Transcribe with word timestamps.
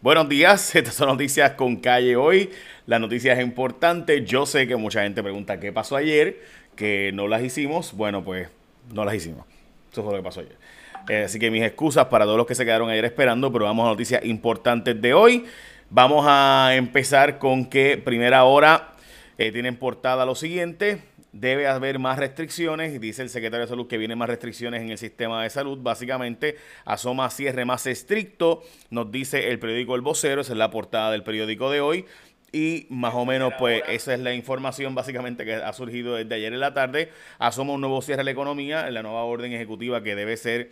buenos 0.00 0.28
días, 0.28 0.74
estas 0.76 0.94
son 0.94 1.08
noticias 1.08 1.52
con 1.52 1.76
calle 1.76 2.16
hoy. 2.16 2.50
La 2.86 2.98
noticia 2.98 3.32
es 3.32 3.40
importante. 3.40 4.24
Yo 4.24 4.46
sé 4.46 4.66
que 4.66 4.76
mucha 4.76 5.02
gente 5.02 5.22
pregunta 5.22 5.60
qué 5.60 5.72
pasó 5.72 5.96
ayer, 5.96 6.40
que 6.76 7.10
no 7.14 7.28
las 7.28 7.42
hicimos. 7.42 7.92
Bueno, 7.94 8.24
pues 8.24 8.48
no 8.92 9.04
las 9.04 9.14
hicimos. 9.14 9.46
Eso 9.92 10.02
fue 10.02 10.12
lo 10.12 10.18
que 10.18 10.24
pasó 10.24 10.40
ayer. 10.40 10.56
Eh, 11.08 11.24
así 11.24 11.38
que 11.38 11.50
mis 11.50 11.62
excusas 11.62 12.06
para 12.06 12.24
todos 12.24 12.36
los 12.36 12.46
que 12.46 12.54
se 12.54 12.64
quedaron 12.64 12.90
ayer 12.90 13.04
esperando, 13.04 13.52
pero 13.52 13.66
vamos 13.66 13.86
a 13.86 13.90
noticias 13.90 14.24
importantes 14.24 15.00
de 15.00 15.14
hoy. 15.14 15.44
Vamos 15.90 16.24
a 16.28 16.74
empezar 16.74 17.38
con 17.38 17.66
que 17.66 17.98
primera 17.98 18.44
hora 18.44 18.94
eh, 19.38 19.52
tienen 19.52 19.76
portada 19.76 20.24
lo 20.24 20.34
siguiente 20.34 21.02
debe 21.34 21.66
haber 21.66 21.98
más 21.98 22.18
restricciones, 22.18 23.00
dice 23.00 23.22
el 23.22 23.28
secretario 23.28 23.66
de 23.66 23.68
Salud 23.68 23.88
que 23.88 23.98
vienen 23.98 24.16
más 24.16 24.28
restricciones 24.28 24.82
en 24.82 24.90
el 24.90 24.98
sistema 24.98 25.42
de 25.42 25.50
salud, 25.50 25.78
básicamente 25.82 26.56
asoma 26.84 27.28
cierre 27.28 27.64
más 27.64 27.86
estricto, 27.86 28.62
nos 28.90 29.10
dice 29.10 29.50
el 29.50 29.58
periódico 29.58 29.96
El 29.96 30.02
Vocero, 30.02 30.42
esa 30.42 30.52
es 30.52 30.58
la 30.58 30.70
portada 30.70 31.10
del 31.10 31.24
periódico 31.24 31.70
de 31.70 31.80
hoy, 31.80 32.04
y 32.52 32.86
más 32.88 33.14
o 33.14 33.26
menos 33.26 33.52
pues 33.58 33.82
esa 33.88 34.14
es 34.14 34.20
la 34.20 34.32
información 34.32 34.94
básicamente 34.94 35.44
que 35.44 35.54
ha 35.54 35.72
surgido 35.72 36.14
desde 36.14 36.36
ayer 36.36 36.52
en 36.52 36.60
la 36.60 36.72
tarde, 36.72 37.10
asoma 37.40 37.72
un 37.72 37.80
nuevo 37.80 38.00
cierre 38.00 38.18
de 38.18 38.24
la 38.24 38.30
economía, 38.30 38.86
en 38.86 38.94
la 38.94 39.02
nueva 39.02 39.24
orden 39.24 39.52
ejecutiva 39.52 40.04
que 40.04 40.14
debe 40.14 40.36
ser 40.36 40.70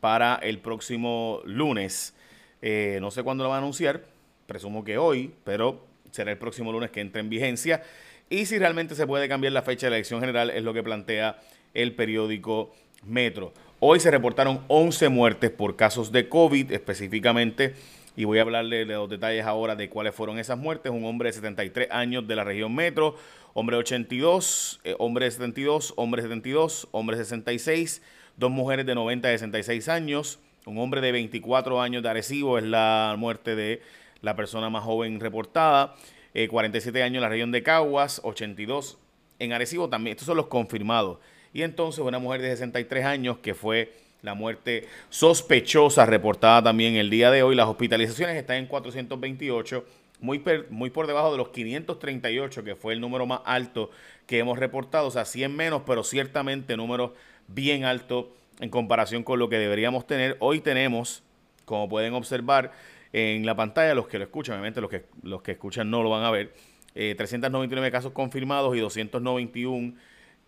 para 0.00 0.34
el 0.42 0.58
próximo 0.58 1.40
lunes, 1.44 2.16
eh, 2.62 2.98
no 3.00 3.12
sé 3.12 3.22
cuándo 3.22 3.44
lo 3.44 3.50
va 3.50 3.56
a 3.56 3.58
anunciar, 3.58 4.04
presumo 4.48 4.82
que 4.82 4.98
hoy, 4.98 5.32
pero 5.44 5.86
será 6.10 6.32
el 6.32 6.38
próximo 6.38 6.72
lunes 6.72 6.90
que 6.90 7.00
entre 7.00 7.20
en 7.20 7.30
vigencia 7.30 7.84
y 8.30 8.46
si 8.46 8.58
realmente 8.58 8.94
se 8.94 9.06
puede 9.06 9.28
cambiar 9.28 9.52
la 9.52 9.62
fecha 9.62 9.86
de 9.86 9.90
la 9.90 9.96
elección 9.96 10.20
general, 10.20 10.50
es 10.50 10.62
lo 10.62 10.72
que 10.72 10.84
plantea 10.84 11.40
el 11.74 11.94
periódico 11.94 12.72
Metro. 13.04 13.52
Hoy 13.80 13.98
se 13.98 14.10
reportaron 14.10 14.62
11 14.68 15.08
muertes 15.08 15.50
por 15.50 15.74
casos 15.74 16.12
de 16.12 16.28
COVID 16.28 16.70
específicamente. 16.70 17.74
Y 18.16 18.24
voy 18.24 18.38
a 18.38 18.42
hablarle 18.42 18.84
de 18.84 18.94
los 18.94 19.08
detalles 19.08 19.46
ahora 19.46 19.74
de 19.74 19.88
cuáles 19.88 20.14
fueron 20.14 20.38
esas 20.38 20.58
muertes. 20.58 20.92
Un 20.92 21.04
hombre 21.04 21.30
de 21.30 21.32
73 21.32 21.88
años 21.90 22.28
de 22.28 22.36
la 22.36 22.44
región 22.44 22.74
metro, 22.74 23.16
hombre 23.54 23.76
de 23.76 23.80
82, 23.80 24.80
eh, 24.84 24.94
hombre 24.98 25.24
de 25.24 25.30
72, 25.30 25.94
hombre 25.96 26.22
de 26.22 26.28
72, 26.28 26.88
hombre 26.92 27.16
de 27.16 27.24
66, 27.24 28.02
dos 28.36 28.50
mujeres 28.50 28.86
de 28.86 28.94
90 28.94 29.28
y 29.28 29.32
66 29.32 29.88
años, 29.88 30.38
un 30.66 30.78
hombre 30.78 31.00
de 31.00 31.12
24 31.12 31.80
años 31.80 32.02
de 32.02 32.10
Arecibo 32.10 32.58
es 32.58 32.64
la 32.64 33.14
muerte 33.18 33.56
de 33.56 33.82
la 34.20 34.36
persona 34.36 34.68
más 34.70 34.84
joven 34.84 35.18
reportada. 35.18 35.94
47 36.32 36.98
eh, 36.98 37.02
años 37.02 37.16
en 37.16 37.22
la 37.22 37.28
región 37.28 37.52
de 37.52 37.62
Caguas, 37.62 38.20
82 38.24 38.98
en 39.38 39.52
Arecibo 39.52 39.88
también. 39.88 40.12
Estos 40.12 40.26
son 40.26 40.36
los 40.36 40.46
confirmados. 40.46 41.18
Y 41.52 41.62
entonces 41.62 42.04
una 42.04 42.18
mujer 42.18 42.42
de 42.42 42.50
63 42.50 43.04
años 43.04 43.38
que 43.38 43.54
fue 43.54 43.92
la 44.22 44.34
muerte 44.34 44.86
sospechosa 45.08 46.06
reportada 46.06 46.62
también 46.62 46.94
el 46.94 47.10
día 47.10 47.30
de 47.30 47.42
hoy. 47.42 47.56
Las 47.56 47.68
hospitalizaciones 47.68 48.36
están 48.36 48.56
en 48.56 48.66
428, 48.66 49.84
muy, 50.20 50.42
muy 50.68 50.90
por 50.90 51.06
debajo 51.06 51.32
de 51.32 51.38
los 51.38 51.48
538, 51.48 52.62
que 52.62 52.76
fue 52.76 52.92
el 52.92 53.00
número 53.00 53.26
más 53.26 53.40
alto 53.44 53.90
que 54.26 54.38
hemos 54.38 54.58
reportado. 54.58 55.08
O 55.08 55.10
sea, 55.10 55.24
100 55.24 55.56
menos, 55.56 55.82
pero 55.86 56.04
ciertamente 56.04 56.76
números 56.76 57.12
bien 57.48 57.84
altos 57.84 58.26
en 58.60 58.68
comparación 58.68 59.24
con 59.24 59.38
lo 59.38 59.48
que 59.48 59.58
deberíamos 59.58 60.06
tener. 60.06 60.36
Hoy 60.38 60.60
tenemos, 60.60 61.22
como 61.64 61.88
pueden 61.88 62.14
observar, 62.14 62.72
en 63.12 63.44
la 63.44 63.56
pantalla, 63.56 63.94
los 63.94 64.06
que 64.06 64.18
lo 64.18 64.24
escuchan, 64.24 64.54
obviamente 64.54 64.80
los 64.80 64.90
que, 64.90 65.04
los 65.22 65.42
que 65.42 65.52
escuchan 65.52 65.90
no 65.90 66.02
lo 66.02 66.10
van 66.10 66.24
a 66.24 66.30
ver, 66.30 66.54
399 66.94 67.86
eh, 67.86 67.90
casos 67.90 68.12
confirmados 68.12 68.76
y 68.76 68.80
291 68.80 69.94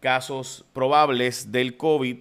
casos 0.01 0.65
probables 0.73 1.53
del 1.53 1.77
COVID. 1.77 2.19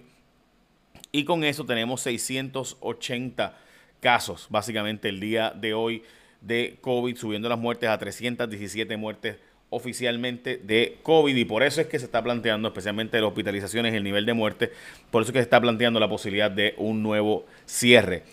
Y 1.10 1.24
con 1.24 1.44
eso 1.44 1.64
tenemos 1.66 2.00
680 2.02 3.58
casos, 4.00 4.46
básicamente 4.50 5.08
el 5.08 5.20
día 5.20 5.50
de 5.50 5.74
hoy 5.74 6.02
de 6.40 6.78
COVID, 6.80 7.16
subiendo 7.16 7.48
las 7.48 7.58
muertes 7.58 7.88
a 7.88 7.98
317 7.98 8.96
muertes 8.96 9.36
oficialmente 9.70 10.58
de 10.58 10.98
COVID 11.02 11.34
y 11.34 11.44
por 11.46 11.62
eso 11.62 11.80
es 11.80 11.86
que 11.86 11.98
se 11.98 12.04
está 12.04 12.22
planteando, 12.22 12.68
especialmente 12.68 13.18
las 13.18 13.28
hospitalizaciones, 13.28 13.94
el 13.94 14.04
nivel 14.04 14.26
de 14.26 14.34
muerte, 14.34 14.72
por 15.10 15.22
eso 15.22 15.30
es 15.30 15.32
que 15.32 15.38
se 15.38 15.44
está 15.44 15.60
planteando 15.60 15.98
la 15.98 16.08
posibilidad 16.08 16.50
de 16.50 16.74
un 16.76 17.02
nuevo 17.02 17.46
cierre. 17.64 18.24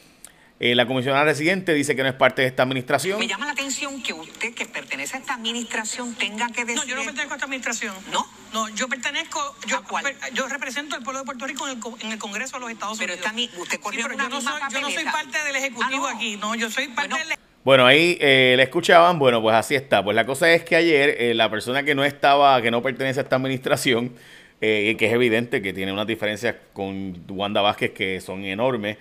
Eh, 0.62 0.75
la 0.75 0.86
comisionada 0.86 1.24
residente 1.24 1.74
dice 1.74 1.96
que 1.96 2.03
no 2.03 2.09
es 2.09 2.16
parte 2.16 2.42
de 2.42 2.50
esta 2.50 2.64
administración. 2.64 3.18
Me 3.18 3.28
llama 3.28 3.46
la 3.46 3.53
atención 3.53 4.03
que 4.03 4.12
usted, 4.12 4.53
que 4.53 4.66
pertenece 4.66 5.16
a 5.16 5.20
esta 5.22 5.36
administración, 5.36 6.14
tenga 6.16 6.50
que 6.50 6.66
decir. 6.66 6.75
No, 6.75 6.86
yo 6.86 6.96
no 6.96 7.03
pertenezco 7.03 7.34
a 7.34 7.36
esta 7.38 7.46
administración. 7.46 7.96
¿No? 8.12 8.28
No, 8.52 8.68
yo 8.75 8.90
pertenezco. 8.90 9.56
Yo, 9.68 9.81
yo 10.34 10.47
represento 10.50 10.97
al 10.97 11.03
pueblo 11.03 11.20
de 11.20 11.25
Puerto 11.25 11.47
Rico 11.47 11.66
en 12.02 12.12
el, 12.12 12.20
Congreso 12.20 12.58
de 12.58 12.59
los 12.59 12.72
Estados 12.72 12.97
Unidos. 12.97 13.20
Pero 13.22 13.36
está 13.38 13.62
usted 13.62 13.80
corrió 13.80 14.02
sí, 14.02 14.08
pero 14.09 14.22
yo, 14.22 14.30
no 14.30 14.42
soy, 14.42 14.62
yo 14.70 14.81
no 14.81 14.90
soy 14.90 15.06
parte 15.06 15.44
del 15.46 15.56
Ejecutivo 15.56 16.08
ah, 16.08 16.14
aquí. 16.14 16.36
No, 16.36 16.56
yo 16.56 16.70
soy 16.70 16.90
parte 16.90 17.18
del. 17.18 17.38
Bueno, 17.64 17.86
ahí 17.86 18.18
eh, 18.20 18.56
le 18.58 18.64
escuchaban, 18.64 19.18
bueno, 19.18 19.41
pues 19.41 19.56
así 19.56 19.76
está. 19.76 20.03
Pues 20.03 20.16
la 20.16 20.26
cosa 20.26 20.52
es 20.52 20.66
que 20.66 20.76
ayer 20.76 21.16
eh, 21.20 21.34
la 21.36 21.50
persona 21.50 21.84
que 21.84 21.96
no 21.96 22.03
estaba, 22.03 22.62
que 22.62 22.70
no 22.70 22.81
pertenece 22.81 23.22
a 23.22 23.24
esta 23.24 23.38
administración, 23.38 24.14
eh, 24.59 24.96
que 24.97 25.06
es 25.06 25.14
evidente 25.14 25.62
que 25.62 25.72
tiene 25.72 25.94
unas 25.94 26.08
diferencias 26.08 26.56
con 26.74 27.24
Wanda 27.30 27.62
Vázquez 27.62 27.91
que 27.91 28.20
son 28.20 28.44
enormes, 28.44 28.97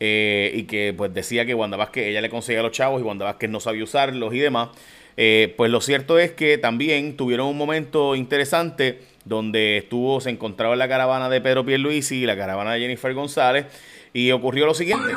eh, 0.00 0.50
y 0.54 0.64
que 0.64 0.94
pues 0.96 1.12
decía 1.14 1.46
que 1.46 1.54
Wanda 1.54 1.76
Vázquez, 1.76 2.06
ella 2.06 2.20
le 2.20 2.30
conseguía 2.30 2.60
a 2.60 2.62
los 2.62 2.72
chavos 2.72 3.00
y 3.00 3.04
Wanda 3.04 3.24
Vázquez 3.24 3.50
no 3.50 3.60
sabía 3.60 3.84
usarlos 3.84 4.34
y 4.34 4.38
demás. 4.38 4.70
Eh, 5.16 5.54
pues 5.56 5.70
lo 5.70 5.80
cierto 5.80 6.18
es 6.18 6.32
que 6.32 6.58
también 6.58 7.16
tuvieron 7.16 7.46
un 7.46 7.56
momento 7.56 8.16
interesante 8.16 9.00
donde 9.24 9.78
estuvo, 9.78 10.20
se 10.20 10.30
encontraba 10.30 10.74
en 10.74 10.80
la 10.80 10.88
caravana 10.88 11.28
de 11.28 11.40
Pedro 11.40 11.64
Pierluisi 11.64 12.22
y 12.22 12.26
la 12.26 12.36
caravana 12.36 12.72
de 12.72 12.80
Jennifer 12.80 13.14
González 13.14 13.66
y 14.12 14.30
ocurrió 14.32 14.66
lo 14.66 14.74
siguiente. 14.74 15.12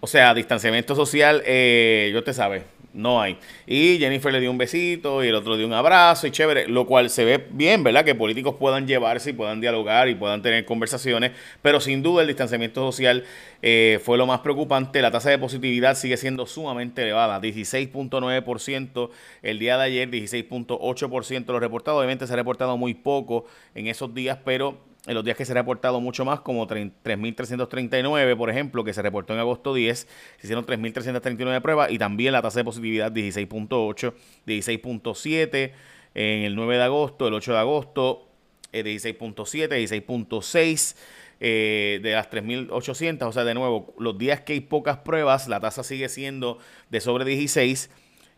O 0.00 0.06
sea, 0.06 0.34
distanciamiento 0.34 0.94
social, 0.94 1.42
eh, 1.46 2.10
yo 2.12 2.24
te 2.24 2.32
sabe, 2.32 2.62
no 2.92 3.20
hay. 3.20 3.38
Y 3.66 3.98
Jennifer 3.98 4.32
le 4.32 4.40
dio 4.40 4.50
un 4.50 4.58
besito 4.58 5.22
y 5.24 5.28
el 5.28 5.34
otro 5.34 5.56
dio 5.56 5.66
un 5.66 5.72
abrazo 5.72 6.26
y 6.26 6.30
chévere, 6.30 6.68
lo 6.68 6.86
cual 6.86 7.10
se 7.10 7.24
ve 7.24 7.46
bien, 7.50 7.82
¿verdad? 7.84 8.04
Que 8.04 8.14
políticos 8.14 8.56
puedan 8.58 8.86
llevarse 8.86 9.30
y 9.30 9.32
puedan 9.32 9.60
dialogar 9.60 10.08
y 10.08 10.14
puedan 10.14 10.42
tener 10.42 10.64
conversaciones, 10.64 11.32
pero 11.62 11.80
sin 11.80 12.02
duda 12.02 12.22
el 12.22 12.28
distanciamiento 12.28 12.80
social 12.80 13.24
eh, 13.62 14.00
fue 14.02 14.18
lo 14.18 14.26
más 14.26 14.40
preocupante. 14.40 15.02
La 15.02 15.10
tasa 15.10 15.30
de 15.30 15.38
positividad 15.38 15.96
sigue 15.96 16.16
siendo 16.16 16.46
sumamente 16.46 17.02
elevada, 17.02 17.40
16.9% 17.40 19.10
el 19.42 19.58
día 19.58 19.76
de 19.76 19.84
ayer, 19.84 20.10
16.8% 20.10 21.46
los 21.46 21.60
reportados. 21.60 21.98
Obviamente 21.98 22.26
se 22.26 22.32
ha 22.32 22.36
reportado 22.36 22.76
muy 22.76 22.94
poco 22.94 23.46
en 23.74 23.86
esos 23.86 24.14
días, 24.14 24.38
pero 24.44 24.89
en 25.06 25.14
los 25.14 25.24
días 25.24 25.36
que 25.36 25.44
se 25.44 25.52
ha 25.52 25.54
reportado 25.54 26.00
mucho 26.00 26.24
más, 26.24 26.40
como 26.40 26.66
3.339, 26.66 28.36
por 28.36 28.50
ejemplo, 28.50 28.84
que 28.84 28.92
se 28.92 29.02
reportó 29.02 29.32
en 29.32 29.40
agosto 29.40 29.72
10, 29.72 29.98
se 29.98 30.06
hicieron 30.42 30.66
3.339 30.66 31.62
pruebas 31.62 31.90
y 31.90 31.98
también 31.98 32.32
la 32.32 32.42
tasa 32.42 32.60
de 32.60 32.64
positividad 32.64 33.10
16.8, 33.12 34.12
16.7 34.46 35.72
en 36.14 36.42
el 36.42 36.54
9 36.54 36.76
de 36.76 36.82
agosto, 36.82 37.28
el 37.28 37.34
8 37.34 37.52
de 37.52 37.58
agosto, 37.58 38.28
16.7, 38.72 39.72
eh, 39.72 39.86
16.6. 39.86 40.96
Eh, 41.42 42.00
de 42.02 42.12
las 42.12 42.30
3.800, 42.30 43.22
o 43.22 43.32
sea, 43.32 43.44
de 43.44 43.54
nuevo, 43.54 43.94
los 43.98 44.18
días 44.18 44.42
que 44.42 44.52
hay 44.52 44.60
pocas 44.60 44.98
pruebas, 44.98 45.48
la 45.48 45.58
tasa 45.58 45.82
sigue 45.82 46.10
siendo 46.10 46.58
de 46.90 47.00
sobre 47.00 47.24
16 47.24 47.88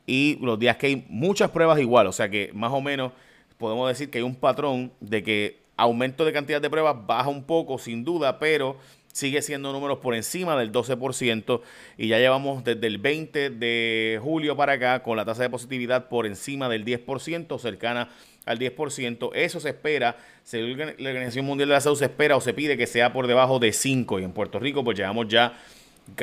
y 0.06 0.38
los 0.40 0.56
días 0.56 0.76
que 0.76 0.86
hay 0.86 1.04
muchas 1.08 1.50
pruebas 1.50 1.80
igual, 1.80 2.06
o 2.06 2.12
sea 2.12 2.28
que 2.28 2.52
más 2.54 2.70
o 2.70 2.80
menos 2.80 3.10
podemos 3.58 3.88
decir 3.88 4.08
que 4.08 4.18
hay 4.18 4.24
un 4.24 4.36
patrón 4.36 4.92
de 5.00 5.24
que 5.24 5.61
Aumento 5.76 6.24
de 6.24 6.32
cantidad 6.32 6.60
de 6.60 6.70
pruebas 6.70 6.96
baja 7.06 7.28
un 7.28 7.44
poco, 7.44 7.78
sin 7.78 8.04
duda, 8.04 8.38
pero 8.38 8.76
sigue 9.12 9.42
siendo 9.42 9.72
números 9.72 9.98
por 9.98 10.14
encima 10.14 10.56
del 10.56 10.72
12% 10.72 11.60
y 11.98 12.08
ya 12.08 12.18
llevamos 12.18 12.64
desde 12.64 12.86
el 12.86 12.98
20 12.98 13.50
de 13.50 14.18
julio 14.22 14.56
para 14.56 14.72
acá 14.72 15.02
con 15.02 15.16
la 15.16 15.24
tasa 15.24 15.42
de 15.42 15.50
positividad 15.50 16.08
por 16.08 16.26
encima 16.26 16.68
del 16.68 16.84
10%, 16.84 17.58
cercana 17.58 18.08
al 18.46 18.58
10%. 18.58 19.30
Eso 19.34 19.60
se 19.60 19.68
espera, 19.68 20.16
según 20.42 20.78
la 20.78 21.10
Organización 21.10 21.44
Mundial 21.44 21.68
de 21.68 21.74
la 21.74 21.80
Salud, 21.80 21.98
se 21.98 22.06
espera 22.06 22.36
o 22.36 22.40
se 22.40 22.54
pide 22.54 22.76
que 22.76 22.86
sea 22.86 23.12
por 23.12 23.26
debajo 23.26 23.58
de 23.58 23.72
5 23.72 24.20
y 24.20 24.24
en 24.24 24.32
Puerto 24.32 24.58
Rico 24.58 24.82
pues 24.82 24.96
llevamos 24.96 25.28
ya 25.28 25.58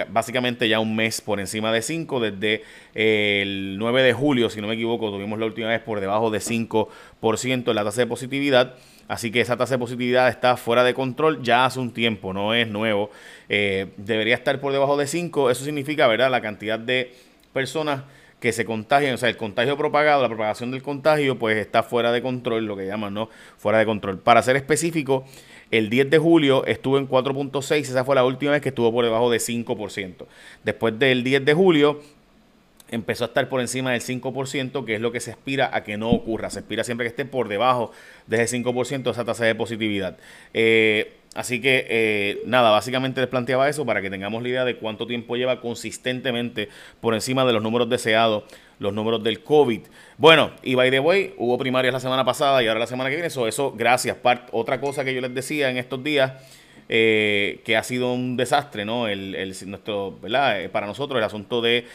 básicamente 0.09 0.67
ya 0.69 0.79
un 0.79 0.95
mes 0.95 1.21
por 1.21 1.39
encima 1.39 1.71
de 1.71 1.81
5. 1.81 2.19
Desde 2.19 2.63
el 2.93 3.77
9 3.77 4.03
de 4.03 4.13
julio, 4.13 4.49
si 4.49 4.61
no 4.61 4.67
me 4.67 4.75
equivoco, 4.75 5.11
tuvimos 5.11 5.39
la 5.39 5.45
última 5.45 5.67
vez 5.67 5.81
por 5.81 5.99
debajo 5.99 6.29
de 6.29 6.39
5% 6.39 7.73
la 7.73 7.83
tasa 7.83 8.01
de 8.01 8.07
positividad. 8.07 8.75
Así 9.07 9.31
que 9.31 9.41
esa 9.41 9.57
tasa 9.57 9.75
de 9.75 9.79
positividad 9.79 10.29
está 10.29 10.55
fuera 10.55 10.83
de 10.83 10.93
control 10.93 11.41
ya 11.41 11.65
hace 11.65 11.79
un 11.79 11.91
tiempo, 11.91 12.31
no 12.31 12.53
es 12.53 12.67
nuevo. 12.67 13.09
Eh, 13.49 13.87
debería 13.97 14.35
estar 14.35 14.59
por 14.59 14.71
debajo 14.71 14.97
de 14.97 15.07
5. 15.07 15.49
Eso 15.49 15.65
significa, 15.65 16.07
¿verdad?, 16.07 16.29
la 16.29 16.41
cantidad 16.41 16.77
de 16.77 17.13
personas 17.51 18.03
que 18.39 18.51
se 18.53 18.65
contagian, 18.65 19.13
o 19.13 19.17
sea, 19.17 19.29
el 19.29 19.37
contagio 19.37 19.77
propagado, 19.77 20.21
la 20.21 20.29
propagación 20.29 20.71
del 20.71 20.81
contagio, 20.81 21.37
pues 21.37 21.57
está 21.57 21.83
fuera 21.83 22.11
de 22.11 22.21
control, 22.21 22.65
lo 22.65 22.77
que 22.77 22.85
llaman, 22.85 23.13
¿no? 23.13 23.29
Fuera 23.57 23.79
de 23.79 23.85
control. 23.85 24.19
Para 24.19 24.41
ser 24.41 24.55
específico, 24.55 25.25
el 25.71 25.89
10 25.89 26.09
de 26.09 26.17
julio 26.17 26.65
estuvo 26.65 26.97
en 26.97 27.07
4.6, 27.07 27.81
esa 27.81 28.05
fue 28.05 28.15
la 28.15 28.23
última 28.23 28.53
vez 28.53 28.61
que 28.61 28.69
estuvo 28.69 28.91
por 28.91 29.03
debajo 29.03 29.29
de 29.29 29.39
5%. 29.39 30.25
Después 30.63 30.97
del 30.97 31.23
10 31.23 31.45
de 31.45 31.53
julio 31.53 32.01
empezó 32.91 33.25
a 33.25 33.27
estar 33.27 33.49
por 33.49 33.61
encima 33.61 33.91
del 33.91 34.01
5%, 34.01 34.85
que 34.85 34.95
es 34.95 35.01
lo 35.01 35.11
que 35.11 35.19
se 35.19 35.31
aspira 35.31 35.69
a 35.73 35.83
que 35.83 35.97
no 35.97 36.09
ocurra. 36.09 36.49
Se 36.49 36.59
aspira 36.59 36.83
siempre 36.83 37.05
que 37.05 37.09
esté 37.09 37.25
por 37.25 37.49
debajo 37.49 37.91
de 38.25 38.41
ese 38.41 38.57
5% 38.57 39.11
esa 39.11 39.25
tasa 39.25 39.45
de 39.45 39.53
positividad. 39.53 40.17
Eh, 40.53 41.18
Así 41.35 41.61
que 41.61 41.85
eh, 41.89 42.41
nada, 42.45 42.71
básicamente 42.71 43.21
les 43.21 43.29
planteaba 43.29 43.69
eso 43.69 43.85
para 43.85 44.01
que 44.01 44.09
tengamos 44.09 44.41
la 44.41 44.49
idea 44.49 44.65
de 44.65 44.77
cuánto 44.77 45.05
tiempo 45.05 45.35
lleva 45.35 45.61
consistentemente 45.61 46.69
por 47.01 47.13
encima 47.13 47.45
de 47.45 47.53
los 47.53 47.61
números 47.61 47.87
deseados, 47.87 48.43
los 48.79 48.93
números 48.93 49.23
del 49.23 49.43
COVID. 49.43 49.81
Bueno, 50.17 50.51
y 50.63 50.73
by 50.73 50.89
the 50.89 50.99
way, 50.99 51.35
hubo 51.37 51.57
primarias 51.57 51.93
la 51.93 51.99
semana 51.99 52.25
pasada 52.25 52.63
y 52.63 52.67
ahora 52.67 52.79
la 52.79 52.87
semana 52.87 53.09
que 53.09 53.15
viene, 53.15 53.27
eso, 53.27 53.47
eso 53.47 53.71
gracias. 53.71 54.17
otra 54.51 54.81
cosa 54.81 55.05
que 55.05 55.13
yo 55.13 55.21
les 55.21 55.33
decía 55.33 55.69
en 55.69 55.77
estos 55.77 56.03
días, 56.03 56.33
eh, 56.91 57.61
que 57.63 57.77
ha 57.77 57.83
sido 57.83 58.11
un 58.13 58.35
desastre, 58.35 58.83
¿no? 58.83 59.07
El, 59.07 59.35
el, 59.35 59.55
nuestro, 59.67 60.17
¿verdad? 60.19 60.63
Eh, 60.63 60.69
para 60.69 60.87
nosotros 60.87 61.19
el 61.19 61.23
asunto 61.23 61.61
de 61.61 61.85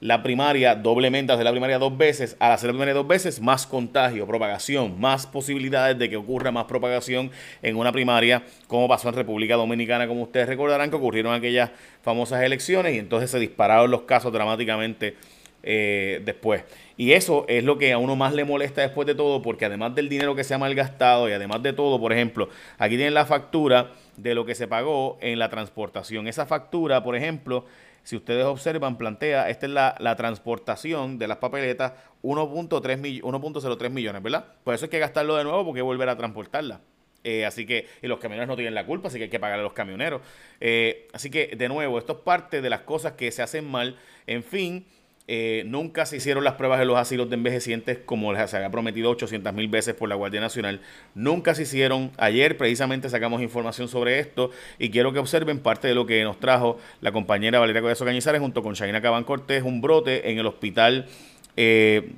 la 0.00 0.22
primaria 0.22 0.74
doblemente, 0.74 1.32
hacer 1.32 1.44
la 1.44 1.50
primaria 1.50 1.78
dos 1.78 1.96
veces, 1.96 2.36
al 2.38 2.52
hacer 2.52 2.68
la 2.68 2.72
primaria 2.72 2.94
dos 2.94 3.06
veces, 3.06 3.40
más 3.40 3.66
contagio, 3.66 4.26
propagación, 4.26 5.00
más 5.00 5.26
posibilidades 5.26 5.98
de 5.98 6.10
que 6.10 6.16
ocurra 6.16 6.50
más 6.50 6.64
propagación 6.64 7.30
en 7.62 7.76
una 7.76 7.92
primaria, 7.92 8.42
como 8.66 8.88
pasó 8.88 9.08
en 9.08 9.14
República 9.14 9.56
Dominicana, 9.56 10.06
como 10.06 10.22
ustedes 10.22 10.48
recordarán 10.48 10.90
que 10.90 10.96
ocurrieron 10.96 11.32
aquellas 11.32 11.70
famosas 12.02 12.42
elecciones 12.42 12.94
y 12.94 12.98
entonces 12.98 13.30
se 13.30 13.38
dispararon 13.38 13.90
los 13.90 14.02
casos 14.02 14.32
dramáticamente 14.32 15.16
eh, 15.62 16.20
después. 16.24 16.62
Y 16.96 17.12
eso 17.12 17.44
es 17.48 17.62
lo 17.62 17.76
que 17.76 17.92
a 17.92 17.98
uno 17.98 18.16
más 18.16 18.32
le 18.32 18.44
molesta 18.44 18.80
después 18.80 19.06
de 19.06 19.14
todo, 19.14 19.42
porque 19.42 19.66
además 19.66 19.94
del 19.94 20.08
dinero 20.08 20.34
que 20.34 20.44
se 20.44 20.54
ha 20.54 20.58
malgastado 20.58 21.28
y 21.28 21.32
además 21.32 21.62
de 21.62 21.72
todo, 21.72 22.00
por 22.00 22.12
ejemplo, 22.12 22.48
aquí 22.78 22.96
tienen 22.96 23.14
la 23.14 23.26
factura 23.26 23.92
de 24.16 24.34
lo 24.34 24.46
que 24.46 24.54
se 24.54 24.66
pagó 24.66 25.18
en 25.20 25.38
la 25.38 25.50
transportación. 25.50 26.26
Esa 26.26 26.46
factura, 26.46 27.02
por 27.02 27.14
ejemplo, 27.14 27.66
si 28.02 28.16
ustedes 28.16 28.44
observan, 28.44 28.96
plantea, 28.96 29.50
esta 29.50 29.66
es 29.66 29.72
la, 29.72 30.16
transportación 30.16 31.18
de 31.18 31.28
las 31.28 31.38
papeletas, 31.38 31.92
1.03 32.22 33.90
millones, 33.90 34.22
¿verdad? 34.22 34.46
Por 34.64 34.74
eso 34.74 34.86
hay 34.86 34.90
que 34.90 34.98
gastarlo 34.98 35.36
de 35.36 35.44
nuevo 35.44 35.64
porque 35.64 35.80
hay 35.80 35.82
que 35.82 35.86
volver 35.86 36.08
a 36.08 36.16
transportarla. 36.16 36.80
Eh, 37.24 37.44
así 37.44 37.66
que, 37.66 37.88
y 38.02 38.06
los 38.06 38.20
camioneros 38.20 38.46
no 38.46 38.54
tienen 38.54 38.74
la 38.74 38.86
culpa, 38.86 39.08
así 39.08 39.18
que 39.18 39.24
hay 39.24 39.30
que 39.30 39.40
pagarle 39.40 39.62
a 39.62 39.64
los 39.64 39.72
camioneros. 39.72 40.22
Eh, 40.60 41.08
así 41.12 41.28
que, 41.28 41.48
de 41.56 41.68
nuevo, 41.68 41.98
esto 41.98 42.12
es 42.12 42.18
parte 42.20 42.62
de 42.62 42.70
las 42.70 42.82
cosas 42.82 43.14
que 43.14 43.32
se 43.32 43.42
hacen 43.42 43.68
mal. 43.68 43.98
En 44.28 44.44
fin, 44.44 44.86
eh, 45.28 45.64
nunca 45.66 46.06
se 46.06 46.18
hicieron 46.18 46.44
las 46.44 46.54
pruebas 46.54 46.78
de 46.78 46.84
los 46.84 46.96
asilos 46.96 47.28
de 47.28 47.34
envejecientes 47.34 47.98
como 47.98 48.32
se 48.46 48.56
había 48.56 48.70
prometido 48.70 49.10
800 49.10 49.52
mil 49.54 49.66
veces 49.66 49.94
por 49.94 50.08
la 50.08 50.14
Guardia 50.14 50.40
Nacional. 50.40 50.80
Nunca 51.16 51.54
se 51.56 51.62
hicieron. 51.62 52.12
Ayer 52.16 52.56
precisamente 52.56 53.10
sacamos 53.10 53.42
información 53.42 53.88
sobre 53.88 54.20
esto 54.20 54.52
y 54.78 54.90
quiero 54.90 55.12
que 55.12 55.18
observen 55.18 55.58
parte 55.58 55.88
de 55.88 55.96
lo 55.96 56.06
que 56.06 56.22
nos 56.22 56.38
trajo 56.38 56.78
la 57.00 57.10
compañera 57.10 57.58
Valeria 57.58 57.82
Collazo 57.82 58.04
Cañizares 58.04 58.40
junto 58.40 58.62
con 58.62 58.74
Shaina 58.74 59.02
Cabán 59.02 59.24
Cortés, 59.24 59.64
un 59.64 59.80
brote 59.80 60.30
en 60.30 60.38
el 60.38 60.46
hospital 60.46 61.08
eh, 61.56 62.12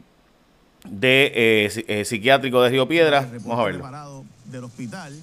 de 0.87 1.33
eh, 1.89 2.05
psiquiátrico 2.05 2.61
de 2.63 2.69
Río 2.69 2.87
Piedras. 2.89 3.33
Vamos 3.45 3.59
a 3.59 3.65
verlo. 3.65 4.25
Del 4.45 4.65
hospital 4.65 5.15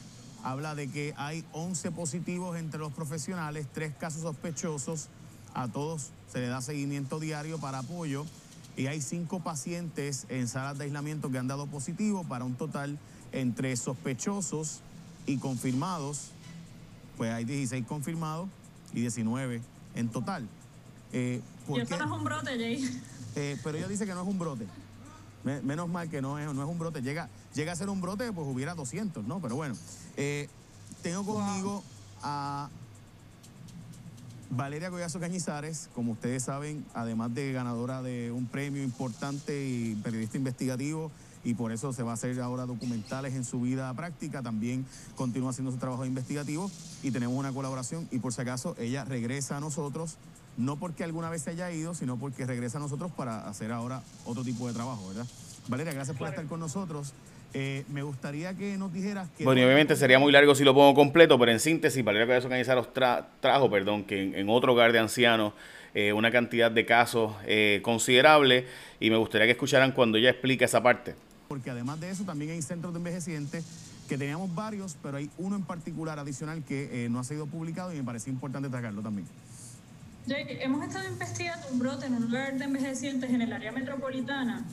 habla 0.43 0.73
de 0.73 0.89
que 0.89 1.13
hay 1.17 1.43
11 1.53 1.91
positivos 1.91 2.57
entre 2.57 2.79
los 2.79 2.93
profesionales, 2.93 3.67
tres 3.73 3.93
casos 3.99 4.21
sospechosos 4.23 5.09
a 5.55 5.67
todos 5.67 6.11
se 6.31 6.39
le 6.39 6.47
da 6.47 6.61
seguimiento 6.61 7.19
diario 7.19 7.57
para 7.59 7.79
apoyo 7.79 8.25
y 8.77 8.87
hay 8.87 9.01
cinco 9.01 9.39
pacientes 9.39 10.25
en 10.29 10.47
salas 10.47 10.77
de 10.77 10.83
aislamiento 10.83 11.31
que 11.31 11.37
han 11.37 11.47
dado 11.47 11.65
positivo 11.65 12.23
para 12.25 12.43
un 12.43 12.55
total 12.55 12.99
entre 13.31 13.75
sospechosos 13.77 14.81
y 15.25 15.37
confirmados, 15.37 16.31
pues 17.17 17.31
hay 17.31 17.45
16 17.45 17.85
confirmados 17.85 18.49
y 18.93 19.01
19 19.01 19.61
en 19.95 20.09
total. 20.09 20.47
Eh, 21.13 21.41
y 21.69 21.79
eso 21.79 21.97
no 21.97 22.05
es 22.05 22.11
un 22.11 22.23
brote, 22.23 22.57
Jay. 22.57 23.01
Eh, 23.37 23.57
pero 23.63 23.77
ella 23.77 23.87
dice 23.87 24.05
que 24.05 24.13
no 24.13 24.21
es 24.21 24.27
un 24.27 24.39
brote. 24.39 24.65
menos 25.43 25.89
mal 25.89 26.09
que 26.09 26.21
no 26.21 26.39
es, 26.39 26.53
no 26.53 26.63
es 26.63 26.69
un 26.69 26.79
brote. 26.79 27.01
Llega, 27.01 27.29
llega 27.53 27.71
a 27.71 27.75
ser 27.75 27.89
un 27.89 28.01
brote, 28.01 28.31
pues 28.31 28.47
hubiera 28.47 28.75
200, 28.75 29.25
¿no? 29.25 29.41
Pero 29.41 29.55
bueno, 29.55 29.75
eh, 30.17 30.49
tengo 31.01 31.25
conmigo 31.25 31.83
a 32.23 32.69
Valeria 34.49 34.89
Collazo 34.89 35.19
Cañizares, 35.19 35.89
como 35.93 36.13
ustedes 36.13 36.43
saben, 36.43 36.85
además 36.93 37.33
de 37.33 37.51
ganadora 37.51 38.01
de 38.01 38.31
un 38.31 38.45
premio 38.45 38.83
importante 38.83 39.67
y 39.67 39.95
periodista 39.95 40.37
investigativo, 40.37 41.11
y 41.43 41.53
por 41.53 41.71
eso 41.71 41.93
se 41.93 42.03
va 42.03 42.11
a 42.11 42.13
hacer 42.15 42.39
ahora 42.41 42.65
documentales 42.65 43.35
en 43.35 43.45
su 43.45 43.61
vida 43.61 43.93
práctica, 43.93 44.41
también 44.41 44.85
continúa 45.15 45.51
haciendo 45.51 45.71
su 45.71 45.77
trabajo 45.77 46.05
investigativo 46.05 46.71
y 47.03 47.11
tenemos 47.11 47.37
una 47.37 47.53
colaboración 47.53 48.07
y 48.11 48.17
por 48.17 48.33
si 48.33 48.41
acaso 48.41 48.75
ella 48.79 49.05
regresa 49.05 49.57
a 49.57 49.59
nosotros, 49.59 50.17
no 50.57 50.77
porque 50.77 51.03
alguna 51.03 51.29
vez 51.29 51.43
se 51.43 51.51
haya 51.51 51.71
ido, 51.71 51.93
sino 51.93 52.17
porque 52.17 52.47
regresa 52.47 52.79
a 52.79 52.81
nosotros 52.81 53.11
para 53.11 53.47
hacer 53.47 53.71
ahora 53.71 54.01
otro 54.25 54.43
tipo 54.43 54.67
de 54.67 54.73
trabajo, 54.73 55.07
¿verdad? 55.07 55.27
Valeria, 55.67 55.93
gracias 55.93 56.17
por 56.17 56.27
estar 56.27 56.45
con 56.47 56.59
nosotros. 56.59 57.13
Eh, 57.53 57.85
me 57.87 58.03
gustaría 58.03 58.53
que 58.53 58.77
nos 58.77 58.91
dijeras 58.91 59.29
que... 59.37 59.45
Bueno, 59.45 59.61
y 59.61 59.63
obviamente 59.63 59.95
sería 59.95 60.19
muy 60.19 60.31
largo 60.31 60.55
si 60.55 60.65
lo 60.65 60.73
pongo 60.73 60.93
completo, 60.93 61.39
pero 61.39 61.51
en 61.53 61.61
síntesis, 61.61 62.03
Valeria 62.03 62.27
Cabezón 62.27 62.51
Cañizaros 62.51 62.93
trajo, 62.93 63.69
perdón, 63.69 64.03
que 64.03 64.37
en, 64.39 64.49
otro 64.49 64.73
hogar 64.73 64.91
de 64.91 64.99
ancianos 64.99 65.53
eh, 65.93 66.11
una 66.11 66.31
cantidad 66.31 66.69
de 66.69 66.85
casos 66.85 67.33
eh, 67.45 67.79
considerable 67.81 68.67
y 68.99 69.09
me 69.09 69.15
gustaría 69.15 69.47
que 69.47 69.53
escucharan 69.53 69.93
cuando 69.93 70.17
ella 70.17 70.31
explica 70.31 70.65
esa 70.65 70.83
parte. 70.83 71.15
Porque 71.47 71.69
además 71.69 72.01
de 72.01 72.09
eso 72.09 72.25
también 72.25 72.51
hay 72.51 72.61
centros 72.61 72.93
de 72.93 72.97
envejecientes 72.97 73.63
que 74.09 74.17
teníamos 74.17 74.53
varios, 74.53 74.97
pero 75.01 75.15
hay 75.15 75.29
uno 75.37 75.55
en 75.55 75.63
particular 75.63 76.19
adicional 76.19 76.61
que 76.67 77.07
no 77.09 77.19
ha 77.19 77.23
sido 77.23 77.45
publicado 77.45 77.93
y 77.93 77.97
me 77.97 78.03
parece 78.03 78.29
importante 78.29 78.67
destacarlo 78.67 79.01
también. 79.01 79.27
hemos 80.27 80.85
estado 80.85 81.07
investigando 81.07 81.67
un 81.71 81.79
brote 81.79 82.05
en 82.07 82.15
un 82.15 82.25
lugar 82.25 82.57
de 82.57 82.65
envejecientes 82.65 83.29
en 83.29 83.41
el 83.41 83.53
área 83.53 83.71
metropolitana. 83.71 84.65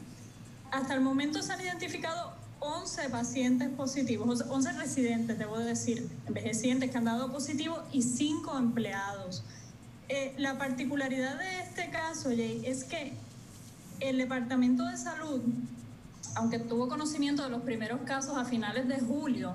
Hasta 0.72 0.94
el 0.94 1.00
momento 1.02 1.40
se 1.42 1.52
han 1.52 1.60
identificado 1.60 2.41
11 2.62 3.08
pacientes 3.10 3.68
positivos, 3.70 4.44
11 4.48 4.72
residentes, 4.74 5.36
debo 5.36 5.58
decir, 5.58 6.08
envejecientes 6.28 6.92
que 6.92 6.98
han 6.98 7.04
dado 7.04 7.32
positivo 7.32 7.82
y 7.92 8.02
5 8.02 8.56
empleados. 8.56 9.42
Eh, 10.08 10.34
la 10.38 10.58
particularidad 10.58 11.38
de 11.38 11.60
este 11.60 11.90
caso, 11.90 12.28
Jay, 12.28 12.62
es 12.64 12.84
que 12.84 13.14
el 13.98 14.18
Departamento 14.18 14.84
de 14.84 14.96
Salud, 14.96 15.40
aunque 16.36 16.60
tuvo 16.60 16.88
conocimiento 16.88 17.42
de 17.42 17.50
los 17.50 17.62
primeros 17.62 18.02
casos 18.02 18.36
a 18.36 18.44
finales 18.44 18.86
de 18.86 19.00
julio, 19.00 19.54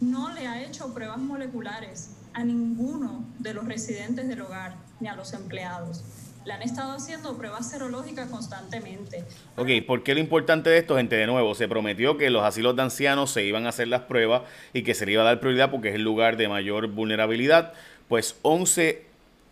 no 0.00 0.32
le 0.32 0.48
ha 0.48 0.60
hecho 0.60 0.92
pruebas 0.92 1.18
moleculares 1.18 2.10
a 2.32 2.42
ninguno 2.42 3.24
de 3.38 3.54
los 3.54 3.64
residentes 3.64 4.26
del 4.26 4.40
hogar 4.40 4.74
ni 4.98 5.06
a 5.06 5.14
los 5.14 5.32
empleados 5.34 6.02
le 6.44 6.52
han 6.52 6.62
estado 6.62 6.92
haciendo 6.92 7.36
pruebas 7.36 7.70
serológicas 7.70 8.28
constantemente. 8.28 9.24
Ok, 9.56 9.68
¿por 9.86 10.02
qué 10.02 10.14
lo 10.14 10.20
importante 10.20 10.68
de 10.70 10.78
esto, 10.78 10.96
gente? 10.96 11.16
De 11.16 11.26
nuevo, 11.26 11.54
se 11.54 11.68
prometió 11.68 12.18
que 12.18 12.30
los 12.30 12.42
asilos 12.42 12.76
de 12.76 12.82
ancianos 12.82 13.30
se 13.30 13.44
iban 13.44 13.66
a 13.66 13.70
hacer 13.70 13.88
las 13.88 14.02
pruebas 14.02 14.42
y 14.72 14.82
que 14.82 14.94
se 14.94 15.06
le 15.06 15.12
iba 15.12 15.22
a 15.22 15.24
dar 15.24 15.40
prioridad 15.40 15.70
porque 15.70 15.88
es 15.88 15.94
el 15.94 16.02
lugar 16.02 16.36
de 16.36 16.48
mayor 16.48 16.88
vulnerabilidad. 16.88 17.72
Pues 18.08 18.36
11 18.42 19.02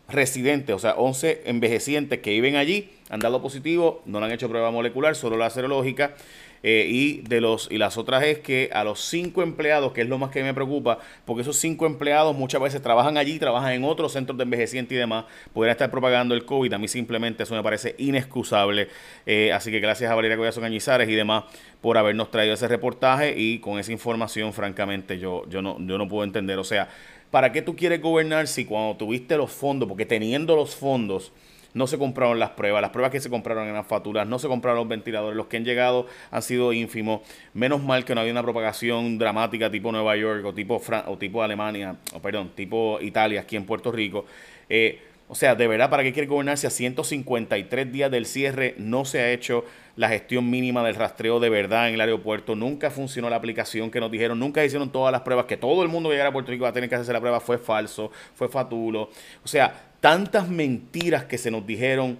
residentes, 0.08 0.76
o 0.76 0.78
sea, 0.78 0.94
11 0.94 1.42
envejecientes 1.46 2.20
que 2.20 2.30
viven 2.30 2.56
allí 2.56 2.90
han 3.08 3.20
dado 3.20 3.40
positivo, 3.40 4.02
no 4.04 4.20
le 4.20 4.26
han 4.26 4.32
hecho 4.32 4.48
prueba 4.48 4.70
molecular, 4.70 5.16
solo 5.16 5.36
la 5.36 5.48
serológica. 5.48 6.14
Eh, 6.62 6.86
y 6.88 7.22
de 7.22 7.40
los 7.40 7.68
y 7.70 7.78
las 7.78 7.98
otras 7.98 8.22
es 8.22 8.38
que 8.38 8.70
a 8.72 8.84
los 8.84 9.00
cinco 9.00 9.42
empleados, 9.42 9.92
que 9.92 10.02
es 10.02 10.08
lo 10.08 10.18
más 10.18 10.30
que 10.30 10.42
me 10.42 10.54
preocupa, 10.54 10.98
porque 11.24 11.42
esos 11.42 11.56
cinco 11.56 11.86
empleados 11.86 12.36
muchas 12.36 12.60
veces 12.60 12.80
trabajan 12.82 13.16
allí, 13.16 13.38
trabajan 13.38 13.72
en 13.72 13.84
otros 13.84 14.12
centros 14.12 14.38
de 14.38 14.44
envejeciente 14.44 14.94
y 14.94 14.98
demás, 14.98 15.24
pudieran 15.52 15.72
estar 15.72 15.90
propagando 15.90 16.34
el 16.34 16.44
COVID. 16.44 16.72
A 16.72 16.78
mí 16.78 16.88
simplemente 16.88 17.42
eso 17.42 17.54
me 17.54 17.62
parece 17.62 17.94
inexcusable. 17.98 18.88
Eh, 19.26 19.52
así 19.52 19.70
que 19.70 19.80
gracias 19.80 20.10
a 20.10 20.14
Valeria 20.14 20.36
Collazo 20.36 20.60
Cañizares 20.60 21.08
y 21.08 21.14
demás 21.14 21.44
por 21.80 21.98
habernos 21.98 22.30
traído 22.30 22.54
ese 22.54 22.68
reportaje 22.68 23.34
y 23.36 23.58
con 23.58 23.78
esa 23.78 23.90
información, 23.90 24.52
francamente, 24.52 25.18
yo, 25.18 25.48
yo, 25.48 25.62
no, 25.62 25.76
yo 25.80 25.98
no 25.98 26.08
puedo 26.08 26.22
entender. 26.22 26.58
O 26.58 26.64
sea, 26.64 26.88
¿para 27.32 27.50
qué 27.50 27.60
tú 27.60 27.74
quieres 27.74 28.00
gobernar 28.00 28.46
si 28.46 28.64
cuando 28.64 28.96
tuviste 28.96 29.36
los 29.36 29.50
fondos, 29.50 29.88
porque 29.88 30.06
teniendo 30.06 30.54
los 30.54 30.76
fondos, 30.76 31.32
no 31.74 31.86
se 31.86 31.98
compraron 31.98 32.38
las 32.38 32.50
pruebas, 32.50 32.82
las 32.82 32.90
pruebas 32.90 33.10
que 33.12 33.20
se 33.20 33.30
compraron 33.30 33.72
las 33.72 33.86
facturas, 33.86 34.26
no 34.26 34.38
se 34.38 34.48
compraron 34.48 34.78
los 34.78 34.88
ventiladores, 34.88 35.36
los 35.36 35.46
que 35.46 35.56
han 35.56 35.64
llegado 35.64 36.06
han 36.30 36.42
sido 36.42 36.72
ínfimos. 36.72 37.22
Menos 37.54 37.82
mal 37.82 38.04
que 38.04 38.14
no 38.14 38.20
había 38.20 38.32
una 38.32 38.42
propagación 38.42 39.18
dramática 39.18 39.70
tipo 39.70 39.92
Nueva 39.92 40.16
York 40.16 40.44
o 40.44 40.52
tipo, 40.52 40.80
o 41.06 41.18
tipo 41.18 41.42
Alemania, 41.42 41.96
o 42.12 42.20
perdón, 42.20 42.50
tipo 42.54 42.98
Italia 43.00 43.40
aquí 43.40 43.56
en 43.56 43.64
Puerto 43.64 43.90
Rico. 43.90 44.26
Eh, 44.68 45.00
o 45.32 45.34
sea, 45.34 45.54
de 45.54 45.66
verdad, 45.66 45.88
¿para 45.88 46.02
qué 46.02 46.12
quiere 46.12 46.28
gobernarse 46.28 46.66
a 46.66 46.70
153 46.70 47.90
días 47.90 48.10
del 48.10 48.26
cierre? 48.26 48.74
No 48.76 49.06
se 49.06 49.20
ha 49.20 49.32
hecho 49.32 49.64
la 49.96 50.10
gestión 50.10 50.50
mínima 50.50 50.84
del 50.84 50.94
rastreo 50.94 51.40
de 51.40 51.48
verdad 51.48 51.88
en 51.88 51.94
el 51.94 52.02
aeropuerto. 52.02 52.54
Nunca 52.54 52.90
funcionó 52.90 53.30
la 53.30 53.36
aplicación 53.36 53.90
que 53.90 53.98
nos 53.98 54.10
dijeron. 54.10 54.38
Nunca 54.38 54.62
hicieron 54.62 54.92
todas 54.92 55.10
las 55.10 55.22
pruebas. 55.22 55.46
Que 55.46 55.56
todo 55.56 55.82
el 55.82 55.88
mundo 55.88 56.10
llegara 56.10 56.28
a 56.28 56.32
Puerto 56.32 56.50
Rico 56.50 56.64
va 56.64 56.68
a 56.68 56.72
tener 56.74 56.90
que 56.90 56.96
hacerse 56.96 57.14
la 57.14 57.20
prueba. 57.20 57.40
Fue 57.40 57.56
falso, 57.56 58.10
fue 58.34 58.48
fatulo. 58.48 59.08
O 59.42 59.48
sea, 59.48 59.91
tantas 60.02 60.48
mentiras 60.48 61.24
que 61.24 61.38
se 61.38 61.50
nos 61.50 61.64
dijeron. 61.64 62.18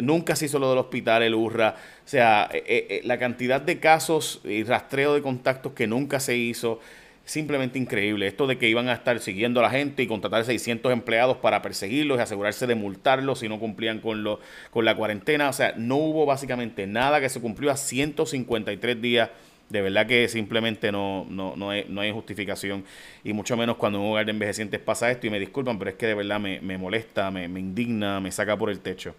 Nunca 0.00 0.36
se 0.36 0.46
hizo 0.46 0.58
lo 0.60 0.70
del 0.70 0.78
hospital, 0.78 1.24
el 1.24 1.34
URRA. 1.34 1.74
O 1.76 2.08
sea, 2.08 2.48
eh, 2.50 2.62
eh, 2.64 2.86
eh, 2.88 3.00
la 3.04 3.18
cantidad 3.18 3.60
de 3.60 3.80
casos 3.80 4.40
y 4.44 4.62
rastreo 4.62 5.12
de 5.14 5.20
contactos 5.20 5.72
que 5.72 5.86
nunca 5.88 6.20
se 6.20 6.36
hizo. 6.36 6.80
Simplemente 7.24 7.78
increíble. 7.78 8.28
Esto 8.28 8.46
de 8.46 8.56
que 8.56 8.68
iban 8.68 8.88
a 8.88 8.92
estar 8.92 9.18
siguiendo 9.18 9.58
a 9.60 9.64
la 9.64 9.70
gente 9.70 10.04
y 10.04 10.06
contratar 10.06 10.44
600 10.44 10.92
empleados 10.92 11.38
para 11.38 11.60
perseguirlos 11.60 12.18
y 12.18 12.22
asegurarse 12.22 12.68
de 12.68 12.76
multarlos 12.76 13.40
si 13.40 13.48
no 13.48 13.58
cumplían 13.58 13.98
con, 13.98 14.22
lo, 14.22 14.38
con 14.70 14.84
la 14.84 14.94
cuarentena. 14.94 15.48
O 15.48 15.52
sea, 15.52 15.74
no 15.76 15.96
hubo 15.96 16.26
básicamente 16.26 16.86
nada 16.86 17.20
que 17.20 17.28
se 17.28 17.40
cumplió 17.40 17.72
a 17.72 17.76
153 17.76 19.02
días 19.02 19.30
De 19.74 19.82
verdad 19.82 20.06
que 20.06 20.28
simplemente 20.28 20.92
no, 20.92 21.26
no, 21.28 21.56
no, 21.56 21.70
hay, 21.70 21.84
no 21.88 22.00
hay 22.00 22.12
justificación. 22.12 22.84
Y 23.24 23.32
mucho 23.32 23.56
menos 23.56 23.76
cuando 23.76 23.98
en 23.98 24.04
un 24.04 24.12
hogar 24.12 24.24
de 24.24 24.30
envejecientes 24.30 24.78
pasa 24.78 25.10
esto. 25.10 25.26
Y 25.26 25.30
me 25.30 25.40
disculpan, 25.40 25.80
pero 25.80 25.90
es 25.90 25.96
que 25.96 26.06
de 26.06 26.14
verdad 26.14 26.38
me, 26.38 26.78
molesta, 26.78 27.32
me, 27.32 27.48
me 27.48 27.58
indigna, 27.58 28.20
me 28.20 28.30
saca 28.30 28.56
por 28.56 28.70
el 28.70 28.78
techo. 28.78 29.16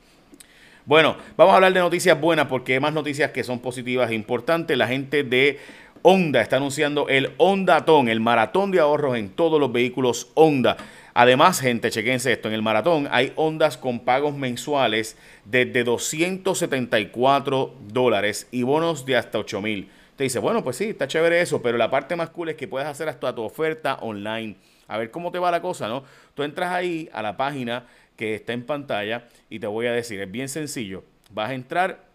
Bueno, 0.86 1.18
vamos 1.36 1.52
a 1.52 1.56
hablar 1.58 1.74
de 1.74 1.82
noticias 1.82 2.18
buenas 2.22 2.48
porque 2.48 2.76
hay 2.76 2.80
más 2.80 2.94
noticias 2.94 3.32
que 3.32 3.44
son 3.44 3.60
positivas 3.60 4.10
e 4.12 4.16
importantes. 4.16 4.78
La 4.78 4.88
gente 4.88 5.26
de 5.26 5.60
Honda 6.04 6.40
está 6.40 6.56
anunciando 6.56 7.10
el 7.10 7.32
Hondatón, 7.36 8.08
el 8.08 8.22
maratón 8.22 8.72
de 8.72 8.80
ahorros 8.80 9.18
en 9.18 9.28
todos 9.28 9.60
los 9.60 9.74
vehículos 9.74 10.32
Honda. 10.36 10.78
Además, 11.14 11.60
gente, 11.60 11.90
chequense 11.90 12.32
esto, 12.32 12.48
en 12.48 12.54
el 12.54 12.62
maratón 12.62 13.10
hay 13.12 13.34
Hondas 13.36 13.78
con 13.78 14.00
pagos 14.00 14.36
mensuales 14.36 15.18
desde 15.44 15.84
274 15.84 17.74
dólares 17.88 18.48
y 18.52 18.64
bonos 18.64 19.06
de 19.06 19.18
hasta 19.18 19.40
8 19.40 19.62
mil. 19.62 19.90
Te 20.16 20.24
dice, 20.24 20.40
bueno, 20.40 20.64
pues 20.64 20.78
sí, 20.78 20.86
está 20.86 21.08
chévere 21.08 21.42
eso, 21.42 21.62
pero 21.62 21.78
la 21.78 21.90
parte 21.90 22.16
más 22.16 22.30
cool 22.30 22.50
es 22.50 22.56
que 22.56 22.68
puedes 22.68 22.88
hacer 22.88 23.10
hasta 23.10 23.36
tu 23.36 23.44
oferta 23.44 23.96
online. 23.96 24.56
A 24.88 24.98
ver 24.98 25.12
cómo 25.12 25.32
te 25.32 25.40
va 25.40 25.52
la 25.52 25.62
cosa, 25.62 25.88
¿no? 25.88 26.04
Tú 26.34 26.44
entras 26.44 26.72
ahí 26.72 27.10
a 27.12 27.22
la 27.22 27.36
página 27.36 27.86
que 28.16 28.36
está 28.36 28.54
en 28.54 28.66
pantalla 28.66 29.28
y 29.50 29.60
te 29.60 29.68
voy 29.68 29.88
a 29.88 29.92
decir, 29.92 30.22
es 30.22 30.32
bien 30.32 30.48
sencillo. 30.48 31.04
Vas 31.32 31.50
a 31.50 31.54
entrar 31.54 32.06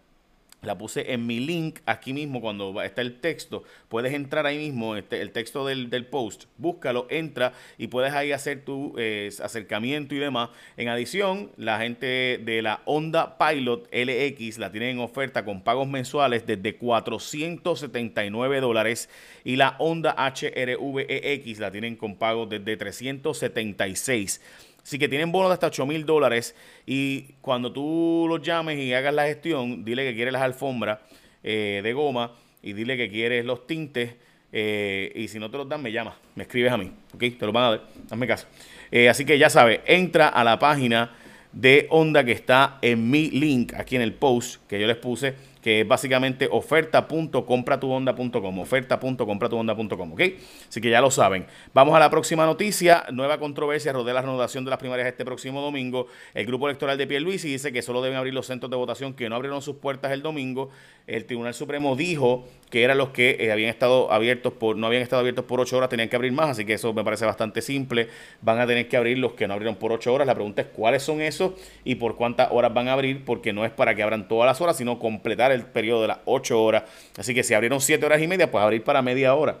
la 0.61 0.77
puse 0.77 1.11
en 1.11 1.25
mi 1.25 1.39
link 1.39 1.79
aquí 1.85 2.13
mismo 2.13 2.39
cuando 2.39 2.81
está 2.81 3.01
el 3.01 3.19
texto. 3.19 3.63
Puedes 3.89 4.13
entrar 4.13 4.45
ahí 4.45 4.57
mismo, 4.57 4.95
este, 4.95 5.21
el 5.21 5.31
texto 5.31 5.65
del, 5.65 6.05
post, 6.05 6.45
búscalo, 6.57 7.07
entra 7.09 7.53
y 7.77 7.87
puedes 7.87 8.13
ahí 8.13 8.31
hacer 8.31 8.63
tu 8.63 8.93
eh, 8.97 9.31
acercamiento 9.41 10.13
y 10.13 10.19
demás. 10.19 10.49
En 10.77 10.87
adición, 10.87 11.51
la 11.57 11.79
gente 11.79 12.39
de 12.43 12.61
la 12.61 12.81
Honda 12.85 13.39
Pilot 13.39 13.89
LX 13.91 14.59
la 14.59 14.71
tienen 14.71 14.91
en 14.91 14.99
oferta 14.99 15.43
con 15.45 15.63
pagos 15.63 15.87
mensuales 15.87 16.45
desde 16.45 16.75
479 16.75 18.61
dólares 18.61 19.09
y 19.43 19.55
la 19.55 19.75
Honda 19.79 20.15
HRV-EX 20.15 21.57
la 21.57 21.71
tienen 21.71 21.95
con 21.95 22.15
pagos 22.15 22.49
desde 22.49 22.77
376 22.77 24.41
Así 24.83 24.97
que 24.97 25.07
tienen 25.07 25.31
bonos 25.31 25.49
de 25.49 25.53
hasta 25.53 25.67
8 25.67 25.85
mil 25.85 26.05
dólares. 26.05 26.55
Y 26.85 27.33
cuando 27.41 27.71
tú 27.71 28.25
los 28.27 28.41
llames 28.41 28.79
y 28.79 28.93
hagas 28.93 29.13
la 29.13 29.25
gestión, 29.25 29.85
dile 29.85 30.03
que 30.03 30.15
quieres 30.15 30.33
las 30.33 30.41
alfombras 30.41 30.99
eh, 31.43 31.81
de 31.83 31.93
goma 31.93 32.33
y 32.61 32.73
dile 32.73 32.97
que 32.97 33.09
quieres 33.09 33.45
los 33.45 33.67
tintes. 33.67 34.15
Eh, 34.53 35.11
y 35.15 35.27
si 35.27 35.39
no 35.39 35.49
te 35.49 35.57
los 35.57 35.69
dan, 35.69 35.81
me 35.81 35.91
llamas, 35.91 36.15
me 36.35 36.43
escribes 36.43 36.71
a 36.71 36.77
mí. 36.77 36.91
¿Ok? 37.13 37.19
Te 37.19 37.45
los 37.45 37.53
van 37.53 37.63
a 37.63 37.69
dar. 37.71 37.87
Hazme 38.09 38.27
caso. 38.27 38.47
Eh, 38.91 39.07
así 39.07 39.23
que 39.23 39.37
ya 39.37 39.49
sabes, 39.49 39.79
entra 39.85 40.27
a 40.27 40.43
la 40.43 40.59
página 40.59 41.15
de 41.51 41.87
Onda 41.89 42.23
que 42.23 42.31
está 42.31 42.77
en 42.81 43.09
mi 43.09 43.29
link 43.29 43.73
aquí 43.73 43.95
en 43.95 44.01
el 44.01 44.13
post 44.13 44.65
que 44.67 44.79
yo 44.79 44.87
les 44.87 44.97
puse 44.97 45.33
que 45.61 45.81
es 45.81 45.87
básicamente 45.87 46.47
oferta.compratuhonda.com, 46.51 48.59
oferta.compratuhonda.com, 48.59 50.13
¿ok? 50.13 50.21
Así 50.67 50.81
que 50.81 50.89
ya 50.89 51.01
lo 51.01 51.11
saben. 51.11 51.45
Vamos 51.73 51.95
a 51.95 51.99
la 51.99 52.09
próxima 52.09 52.45
noticia, 52.45 53.05
nueva 53.11 53.39
controversia 53.39 53.93
rodea 53.93 54.15
la 54.15 54.21
renovación 54.21 54.65
de 54.65 54.71
las 54.71 54.79
primarias 54.79 55.07
este 55.07 55.25
próximo 55.25 55.61
domingo. 55.61 56.07
El 56.33 56.45
grupo 56.45 56.67
electoral 56.67 56.97
de 56.97 57.07
Pierluisi 57.07 57.49
dice 57.49 57.71
que 57.71 57.81
solo 57.81 58.01
deben 58.01 58.17
abrir 58.17 58.33
los 58.33 58.47
centros 58.47 58.69
de 58.69 58.77
votación 58.77 59.13
que 59.13 59.29
no 59.29 59.35
abrieron 59.35 59.61
sus 59.61 59.77
puertas 59.77 60.11
el 60.11 60.21
domingo. 60.21 60.69
El 61.07 61.25
Tribunal 61.25 61.53
Supremo 61.53 61.95
dijo 61.95 62.47
que 62.69 62.83
eran 62.83 62.97
los 62.97 63.09
que 63.09 63.37
eh, 63.39 63.51
habían 63.51 63.69
estado 63.69 64.11
abiertos 64.11 64.53
por, 64.53 64.77
no 64.77 64.87
habían 64.87 65.01
estado 65.01 65.19
abiertos 65.19 65.45
por 65.45 65.59
ocho 65.59 65.77
horas, 65.77 65.89
tenían 65.89 66.09
que 66.09 66.15
abrir 66.15 66.31
más, 66.31 66.49
así 66.49 66.65
que 66.65 66.73
eso 66.73 66.93
me 66.93 67.03
parece 67.03 67.25
bastante 67.25 67.61
simple. 67.61 68.07
Van 68.41 68.59
a 68.59 68.67
tener 68.67 68.87
que 68.87 68.97
abrir 68.97 69.17
los 69.17 69.33
que 69.33 69.47
no 69.47 69.53
abrieron 69.53 69.75
por 69.75 69.91
ocho 69.91 70.13
horas. 70.13 70.25
La 70.25 70.35
pregunta 70.35 70.61
es 70.61 70.67
cuáles 70.67 71.03
son 71.03 71.21
esos 71.21 71.53
y 71.83 71.95
por 71.95 72.15
cuántas 72.15 72.49
horas 72.51 72.73
van 72.73 72.87
a 72.87 72.93
abrir, 72.93 73.25
porque 73.25 73.53
no 73.53 73.65
es 73.65 73.71
para 73.71 73.95
que 73.95 74.03
abran 74.03 74.27
todas 74.27 74.47
las 74.47 74.61
horas, 74.61 74.77
sino 74.77 74.99
completar 74.99 75.50
el 75.53 75.63
periodo 75.63 76.03
de 76.03 76.07
las 76.09 76.19
8 76.25 76.61
horas. 76.61 76.83
Así 77.17 77.33
que 77.33 77.43
si 77.43 77.53
abrieron 77.53 77.81
7 77.81 78.05
horas 78.05 78.21
y 78.21 78.27
media, 78.27 78.49
pues 78.49 78.63
abrir 78.63 78.83
para 78.83 79.01
media 79.01 79.35
hora. 79.35 79.57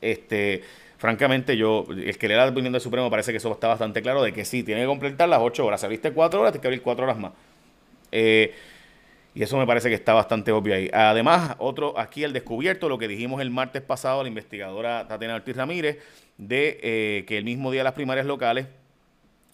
Este, 0.00 0.62
francamente, 0.98 1.56
yo, 1.56 1.86
el 1.90 2.16
que 2.18 2.28
le 2.28 2.34
da 2.34 2.44
la 2.44 2.50
opinión 2.50 2.72
del 2.72 2.82
Supremo 2.82 3.10
parece 3.10 3.32
que 3.32 3.38
eso 3.38 3.52
está 3.52 3.68
bastante 3.68 4.02
claro 4.02 4.22
de 4.22 4.32
que 4.32 4.44
sí, 4.44 4.62
tiene 4.62 4.82
que 4.82 4.86
completar 4.86 5.28
las 5.28 5.40
8 5.40 5.64
horas. 5.64 5.80
Si 5.80 5.86
abriste 5.86 6.12
4 6.12 6.40
horas, 6.40 6.52
tienes 6.52 6.62
que 6.62 6.68
abrir 6.68 6.82
4 6.82 7.04
horas 7.04 7.18
más. 7.18 7.32
Eh, 8.12 8.54
y 9.34 9.42
eso 9.42 9.56
me 9.56 9.66
parece 9.66 9.88
que 9.88 9.94
está 9.94 10.14
bastante 10.14 10.50
obvio 10.50 10.74
ahí. 10.74 10.90
Además, 10.92 11.54
otro 11.58 11.98
aquí 11.98 12.24
el 12.24 12.32
descubierto, 12.32 12.88
lo 12.88 12.98
que 12.98 13.06
dijimos 13.06 13.40
el 13.40 13.50
martes 13.50 13.82
pasado, 13.82 14.22
la 14.22 14.28
investigadora 14.28 15.06
Tatiana 15.06 15.36
Ortiz 15.36 15.54
Ramírez, 15.56 15.98
de 16.38 16.80
eh, 16.82 17.24
que 17.26 17.38
el 17.38 17.44
mismo 17.44 17.70
día 17.70 17.80
de 17.80 17.84
las 17.84 17.92
primarias 17.92 18.26
locales 18.26 18.66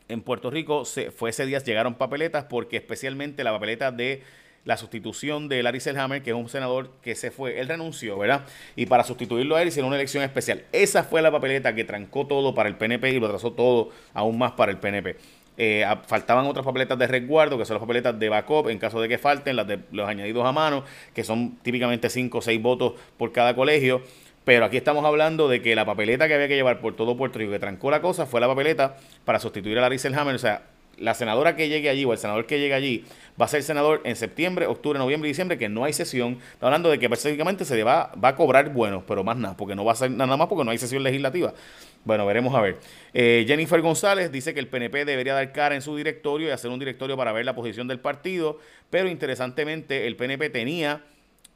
en 0.08 0.22
Puerto 0.22 0.50
Rico 0.50 0.84
se, 0.84 1.10
fue 1.10 1.30
ese 1.30 1.44
día, 1.46 1.58
llegaron 1.58 1.94
papeletas, 1.94 2.44
porque 2.44 2.76
especialmente 2.76 3.44
la 3.44 3.52
papeleta 3.52 3.90
de 3.90 4.22
la 4.64 4.76
sustitución 4.76 5.48
de 5.48 5.62
Larry 5.62 5.80
Selhammer, 5.80 6.22
que 6.22 6.30
es 6.30 6.36
un 6.36 6.48
senador 6.48 6.90
que 7.02 7.14
se 7.14 7.30
fue, 7.30 7.60
él 7.60 7.68
renunció, 7.68 8.18
¿verdad? 8.18 8.46
Y 8.76 8.86
para 8.86 9.04
sustituirlo 9.04 9.56
a 9.56 9.62
él 9.62 9.68
hicieron 9.68 9.88
una 9.88 9.96
elección 9.96 10.24
especial. 10.24 10.64
Esa 10.72 11.04
fue 11.04 11.22
la 11.22 11.30
papeleta 11.30 11.74
que 11.74 11.84
trancó 11.84 12.26
todo 12.26 12.54
para 12.54 12.68
el 12.68 12.76
PNP 12.76 13.10
y 13.10 13.20
lo 13.20 13.26
atrasó 13.26 13.52
todo 13.52 13.90
aún 14.14 14.38
más 14.38 14.52
para 14.52 14.72
el 14.72 14.78
PNP. 14.78 15.16
Eh, 15.56 15.86
faltaban 16.06 16.46
otras 16.46 16.64
papeletas 16.64 16.98
de 16.98 17.06
resguardo, 17.06 17.56
que 17.58 17.64
son 17.64 17.74
las 17.74 17.80
papeletas 17.80 18.18
de 18.18 18.28
backup 18.28 18.68
en 18.70 18.78
caso 18.78 19.00
de 19.00 19.08
que 19.08 19.18
falten, 19.18 19.54
las 19.54 19.66
de 19.68 19.80
los 19.92 20.08
añadidos 20.08 20.44
a 20.44 20.52
mano, 20.52 20.84
que 21.14 21.22
son 21.22 21.56
típicamente 21.62 22.10
5 22.10 22.38
o 22.38 22.42
6 22.42 22.60
votos 22.60 22.94
por 23.16 23.32
cada 23.32 23.54
colegio. 23.54 24.02
Pero 24.44 24.64
aquí 24.66 24.76
estamos 24.76 25.04
hablando 25.04 25.48
de 25.48 25.62
que 25.62 25.74
la 25.74 25.86
papeleta 25.86 26.28
que 26.28 26.34
había 26.34 26.48
que 26.48 26.56
llevar 26.56 26.80
por 26.80 26.96
todo 26.96 27.16
Puerto 27.16 27.38
Rico 27.38 27.52
que 27.52 27.58
trancó 27.58 27.90
la 27.90 28.02
cosa 28.02 28.26
fue 28.26 28.40
la 28.40 28.46
papeleta 28.46 28.96
para 29.24 29.38
sustituir 29.38 29.78
a 29.78 29.82
Larry 29.82 29.98
Selhammer. 29.98 30.34
O 30.34 30.38
sea, 30.38 30.62
la 30.98 31.14
senadora 31.14 31.56
que 31.56 31.68
llegue 31.68 31.88
allí 31.88 32.04
o 32.04 32.12
el 32.12 32.18
senador 32.18 32.46
que 32.46 32.58
llegue 32.58 32.74
allí 32.74 33.04
va 33.40 33.46
a 33.46 33.48
ser 33.48 33.62
senador 33.62 34.00
en 34.04 34.16
septiembre, 34.16 34.66
octubre, 34.66 34.98
noviembre 34.98 35.28
y 35.28 35.32
diciembre, 35.32 35.58
que 35.58 35.68
no 35.68 35.84
hay 35.84 35.92
sesión. 35.92 36.38
Está 36.52 36.66
hablando 36.66 36.90
de 36.90 36.98
que 36.98 37.08
básicamente 37.08 37.64
se 37.64 37.82
va, 37.82 38.12
va 38.22 38.28
a 38.28 38.36
cobrar 38.36 38.72
buenos, 38.72 39.02
pero 39.06 39.24
más 39.24 39.36
nada, 39.36 39.56
porque 39.56 39.74
no 39.74 39.84
va 39.84 39.92
a 39.92 39.96
ser 39.96 40.10
nada 40.10 40.36
más 40.36 40.48
porque 40.48 40.64
no 40.64 40.70
hay 40.70 40.78
sesión 40.78 41.02
legislativa. 41.02 41.52
Bueno, 42.04 42.26
veremos 42.26 42.54
a 42.54 42.60
ver. 42.60 42.78
Eh, 43.14 43.44
Jennifer 43.46 43.80
González 43.80 44.30
dice 44.30 44.52
que 44.52 44.60
el 44.60 44.68
PNP 44.68 45.04
debería 45.04 45.34
dar 45.34 45.52
cara 45.52 45.74
en 45.74 45.82
su 45.82 45.96
directorio 45.96 46.48
y 46.48 46.50
hacer 46.50 46.70
un 46.70 46.78
directorio 46.78 47.16
para 47.16 47.32
ver 47.32 47.44
la 47.44 47.54
posición 47.54 47.88
del 47.88 47.98
partido, 47.98 48.58
pero 48.90 49.08
interesantemente 49.08 50.06
el 50.06 50.16
PNP 50.16 50.50
tenía 50.50 51.02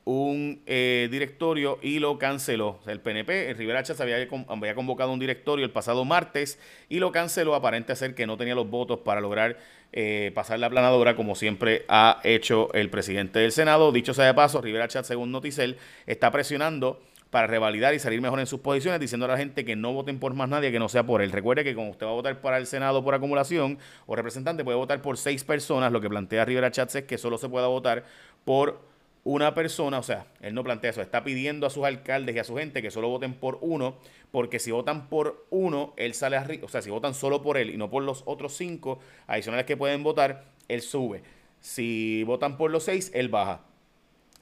un 0.09 0.63
eh, 0.65 1.07
directorio 1.11 1.79
y 1.83 1.99
lo 1.99 2.17
canceló. 2.17 2.79
el 2.87 2.99
PNP, 2.99 3.51
el 3.51 3.59
Rivera 3.59 3.83
Chávez 3.83 4.01
había, 4.01 4.17
había, 4.49 4.75
convocado 4.75 5.13
un 5.13 5.19
directorio 5.19 5.67
el 5.67 5.71
pasado 5.71 6.07
martes 6.07 6.59
y 6.89 6.99
lo 6.99 7.13
canceló, 7.13 7.55
aparente 7.55 7.95
ser 7.95 8.15
que 8.15 8.27
no 8.27 8.39
tenía 8.39 8.55
los 8.55 8.71
votos 8.71 9.01
para 9.01 9.21
lograr 9.21 9.59
eh, 9.93 10.33
pasar 10.35 10.61
la 10.61 10.71
planadora, 10.71 11.15
como 11.15 11.35
siempre 11.35 11.85
ha 11.89 12.23
hecho 12.25 12.73
el 12.73 12.89
presidente 12.89 13.39
del 13.41 13.53
Senado. 13.53 13.93
Dicho 13.93 14.15
sea 14.15 14.25
de 14.25 14.33
paso, 14.33 14.63
Rivera 14.63 14.89
Chat, 14.89 15.05
según 15.05 15.31
Noticel, 15.31 15.77
está 16.07 16.31
presionando 16.31 17.03
para 17.29 17.47
revalidar 17.47 17.93
y 17.93 17.99
salir 17.99 18.23
mejor 18.23 18.41
en 18.41 18.47
sus 18.47 18.61
posiciones, 18.61 19.01
diciendo 19.01 19.27
a 19.27 19.29
la 19.29 19.37
gente 19.37 19.67
que 19.67 19.77
no 19.77 19.93
voten 19.93 20.19
por 20.19 20.33
más 20.33 20.49
nadie 20.49 20.73
que 20.73 20.79
no 20.79 20.89
sea 20.89 21.05
por 21.05 21.21
él. 21.21 21.33
Recuerde 21.33 21.65
que 21.65 21.75
como 21.75 21.91
usted 21.91 22.07
va 22.07 22.13
a 22.13 22.15
votar 22.15 22.41
para 22.41 22.57
el 22.57 22.67
Senado 22.67 23.05
por 23.05 23.15
acumulación 23.15 23.79
o 24.07 24.17
representante, 24.17 24.65
puede 24.65 24.79
votar 24.79 25.03
por 25.03 25.19
seis 25.19 25.45
personas. 25.45 25.93
Lo 25.93 26.01
que 26.01 26.09
plantea 26.09 26.47
Rivera 26.47 26.71
Chatz 26.71 26.95
es 26.95 27.05
que 27.05 27.19
solo 27.19 27.37
se 27.37 27.51
pueda 27.51 27.67
votar 27.67 28.05
por 28.47 28.88
una 29.29 29.53
persona, 29.53 29.99
o 29.99 30.03
sea, 30.03 30.25
él 30.41 30.55
no 30.55 30.65
plantea 30.65 30.89
eso, 30.89 31.03
está 31.03 31.23
pidiendo 31.23 31.67
a 31.67 31.71
sus 31.71 31.85
alcaldes 31.85 32.35
y 32.35 32.39
a 32.39 32.45
su 32.45 32.57
gente 32.57 32.81
que 32.81 32.91
solo 32.91 33.11
voten 33.11 33.35
por 33.35 33.59
uno, 33.61 33.99
porque 34.31 34.59
si 34.59 34.71
votan 34.71 35.11
por 35.11 35.45
uno, 35.51 35.93
él 35.99 36.15
sale 36.15 36.39
arriba, 36.39 36.65
o 36.65 36.69
sea, 36.69 36.81
si 36.81 36.89
votan 36.89 37.13
solo 37.13 37.43
por 37.43 37.59
él 37.59 37.69
y 37.69 37.77
no 37.77 37.91
por 37.91 38.03
los 38.03 38.23
otros 38.25 38.57
cinco 38.57 39.01
adicionales 39.27 39.67
que 39.67 39.77
pueden 39.77 40.03
votar, 40.03 40.47
él 40.69 40.81
sube. 40.81 41.23
Si 41.61 42.23
votan 42.25 42.57
por 42.57 42.71
los 42.71 42.85
seis, 42.85 43.11
él 43.13 43.29
baja. 43.29 43.61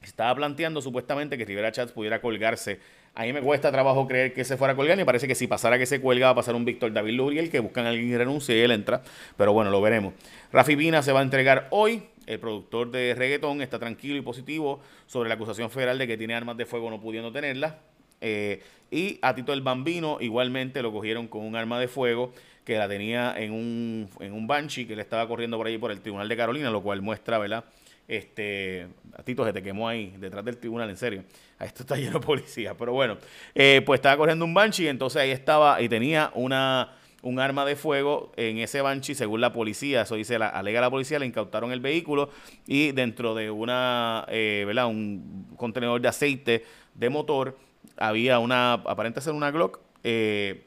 Estaba 0.04 0.32
planteando 0.36 0.80
supuestamente 0.80 1.36
que 1.36 1.44
Rivera 1.44 1.72
Chats 1.72 1.90
pudiera 1.90 2.20
colgarse. 2.20 2.78
A 3.16 3.24
mí 3.24 3.32
me 3.32 3.42
cuesta 3.42 3.72
trabajo 3.72 4.06
creer 4.06 4.34
que 4.34 4.44
se 4.44 4.56
fuera 4.56 4.74
a 4.74 4.76
colgar 4.76 5.00
y 5.00 5.04
parece 5.04 5.26
que 5.26 5.34
si 5.34 5.48
pasara 5.48 5.78
que 5.78 5.86
se 5.86 6.00
cuelga 6.00 6.26
va 6.26 6.32
a 6.32 6.36
pasar 6.36 6.54
un 6.54 6.64
Víctor 6.64 6.92
David 6.92 7.14
Luriel 7.14 7.50
que 7.50 7.58
buscan 7.58 7.86
a 7.86 7.88
alguien 7.88 8.08
que 8.10 8.18
renuncie 8.18 8.56
y 8.56 8.60
él 8.60 8.70
entra. 8.70 9.02
Pero 9.36 9.52
bueno, 9.52 9.72
lo 9.72 9.82
veremos. 9.82 10.14
Rafi 10.52 10.76
Pina 10.76 11.02
se 11.02 11.10
va 11.10 11.20
a 11.20 11.22
entregar 11.24 11.66
hoy 11.70 12.04
el 12.26 12.38
productor 12.40 12.90
de 12.90 13.14
reggaetón 13.14 13.62
está 13.62 13.78
tranquilo 13.78 14.16
y 14.16 14.20
positivo 14.20 14.80
sobre 15.06 15.28
la 15.28 15.36
acusación 15.36 15.70
federal 15.70 15.98
de 15.98 16.06
que 16.06 16.16
tiene 16.16 16.34
armas 16.34 16.56
de 16.56 16.66
fuego 16.66 16.90
no 16.90 17.00
pudiendo 17.00 17.32
tenerlas. 17.32 17.74
Eh, 18.20 18.62
y 18.90 19.18
a 19.22 19.34
Tito 19.34 19.52
el 19.52 19.62
Bambino 19.62 20.18
igualmente 20.20 20.82
lo 20.82 20.92
cogieron 20.92 21.28
con 21.28 21.42
un 21.42 21.56
arma 21.56 21.78
de 21.78 21.88
fuego 21.88 22.32
que 22.64 22.76
la 22.76 22.88
tenía 22.88 23.34
en 23.36 23.52
un, 23.52 24.08
en 24.20 24.32
un 24.32 24.46
Banshee 24.46 24.86
que 24.86 24.96
le 24.96 25.02
estaba 25.02 25.26
corriendo 25.28 25.56
por 25.56 25.66
ahí 25.66 25.78
por 25.78 25.92
el 25.92 26.00
Tribunal 26.00 26.28
de 26.28 26.36
Carolina, 26.36 26.70
lo 26.70 26.82
cual 26.82 27.00
muestra, 27.00 27.38
¿verdad? 27.38 27.64
Este, 28.08 28.86
a 29.16 29.22
Tito 29.22 29.44
se 29.44 29.52
te 29.52 29.62
quemó 29.62 29.88
ahí, 29.88 30.14
detrás 30.18 30.44
del 30.44 30.58
tribunal, 30.58 30.90
en 30.90 30.96
serio. 30.96 31.24
A 31.58 31.64
esto 31.64 31.82
está 31.82 31.96
lleno 31.96 32.18
de 32.18 32.26
policía. 32.26 32.74
Pero 32.74 32.92
bueno, 32.92 33.18
eh, 33.54 33.82
pues 33.84 33.98
estaba 33.98 34.16
corriendo 34.16 34.44
un 34.44 34.54
Banshee, 34.54 34.88
entonces 34.88 35.22
ahí 35.22 35.30
estaba 35.30 35.80
y 35.80 35.88
tenía 35.88 36.30
una 36.34 36.92
un 37.22 37.40
arma 37.40 37.64
de 37.64 37.76
fuego 37.76 38.32
en 38.36 38.58
ese 38.58 38.80
Banshee, 38.82 39.14
según 39.14 39.40
la 39.40 39.52
policía, 39.52 40.02
eso 40.02 40.14
dice, 40.14 40.38
la, 40.38 40.48
alega 40.48 40.80
la 40.80 40.90
policía, 40.90 41.18
le 41.18 41.26
incautaron 41.26 41.72
el 41.72 41.80
vehículo 41.80 42.30
y 42.66 42.92
dentro 42.92 43.34
de 43.34 43.50
una, 43.50 44.24
eh, 44.28 44.64
¿verdad? 44.66 44.86
Un 44.86 45.48
contenedor 45.56 46.00
de 46.00 46.08
aceite 46.08 46.64
de 46.94 47.10
motor 47.10 47.58
había 47.96 48.38
una, 48.38 48.74
aparente 48.74 49.20
ser 49.20 49.32
una 49.32 49.50
Glock, 49.50 49.80
eh, 50.04 50.66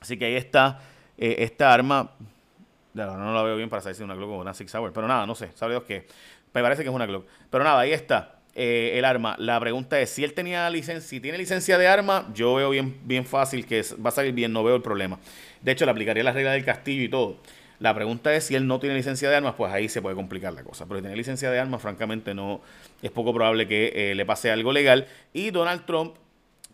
así 0.00 0.16
que 0.16 0.26
ahí 0.26 0.36
está 0.36 0.80
eh, 1.18 1.36
esta 1.40 1.74
arma, 1.74 2.12
no, 2.94 3.34
la 3.34 3.42
veo 3.42 3.56
bien 3.56 3.68
para 3.68 3.82
saber 3.82 3.94
si 3.96 4.02
es 4.02 4.04
una 4.04 4.14
Glock 4.14 4.30
o 4.30 4.38
una 4.38 4.54
Six 4.54 4.74
Hour, 4.74 4.92
pero 4.92 5.06
nada, 5.06 5.26
no 5.26 5.34
sé, 5.34 5.50
sabe 5.54 5.72
Dios 5.74 5.84
que, 5.84 6.06
me 6.54 6.62
parece 6.62 6.82
que 6.82 6.88
es 6.88 6.94
una 6.94 7.06
Glock, 7.06 7.26
pero 7.50 7.62
nada, 7.64 7.80
ahí 7.80 7.92
está. 7.92 8.36
eh, 8.54 8.98
el 8.98 9.04
arma. 9.04 9.36
La 9.38 9.60
pregunta 9.60 10.00
es, 10.00 10.10
si 10.10 10.24
él 10.24 10.34
tenía 10.34 10.68
licencia, 10.68 11.08
si 11.08 11.20
tiene 11.20 11.38
licencia 11.38 11.78
de 11.78 11.86
arma, 11.86 12.28
yo 12.34 12.54
veo 12.56 12.70
bien, 12.70 12.98
bien 13.04 13.24
fácil 13.24 13.64
que 13.64 13.82
va 14.04 14.08
a 14.08 14.12
salir 14.12 14.32
bien, 14.32 14.52
no 14.52 14.64
veo 14.64 14.74
el 14.74 14.82
problema. 14.82 15.18
De 15.62 15.72
hecho, 15.72 15.84
le 15.84 15.90
aplicaría 15.90 16.22
la 16.22 16.32
regla 16.32 16.52
del 16.52 16.64
castillo 16.64 17.02
y 17.02 17.08
todo. 17.08 17.36
La 17.80 17.94
pregunta 17.94 18.34
es 18.34 18.44
si 18.44 18.56
él 18.56 18.66
no 18.66 18.80
tiene 18.80 18.96
licencia 18.96 19.30
de 19.30 19.36
armas, 19.36 19.54
pues 19.56 19.72
ahí 19.72 19.88
se 19.88 20.02
puede 20.02 20.16
complicar 20.16 20.52
la 20.52 20.64
cosa. 20.64 20.86
Pero 20.86 20.98
si 20.98 21.02
tiene 21.02 21.16
licencia 21.16 21.50
de 21.50 21.60
armas, 21.60 21.80
francamente, 21.80 22.34
no 22.34 22.60
es 23.02 23.10
poco 23.10 23.32
probable 23.32 23.68
que 23.68 23.92
eh, 23.94 24.14
le 24.14 24.26
pase 24.26 24.50
algo 24.50 24.72
legal. 24.72 25.06
Y 25.32 25.50
Donald 25.50 25.84
Trump 25.86 26.16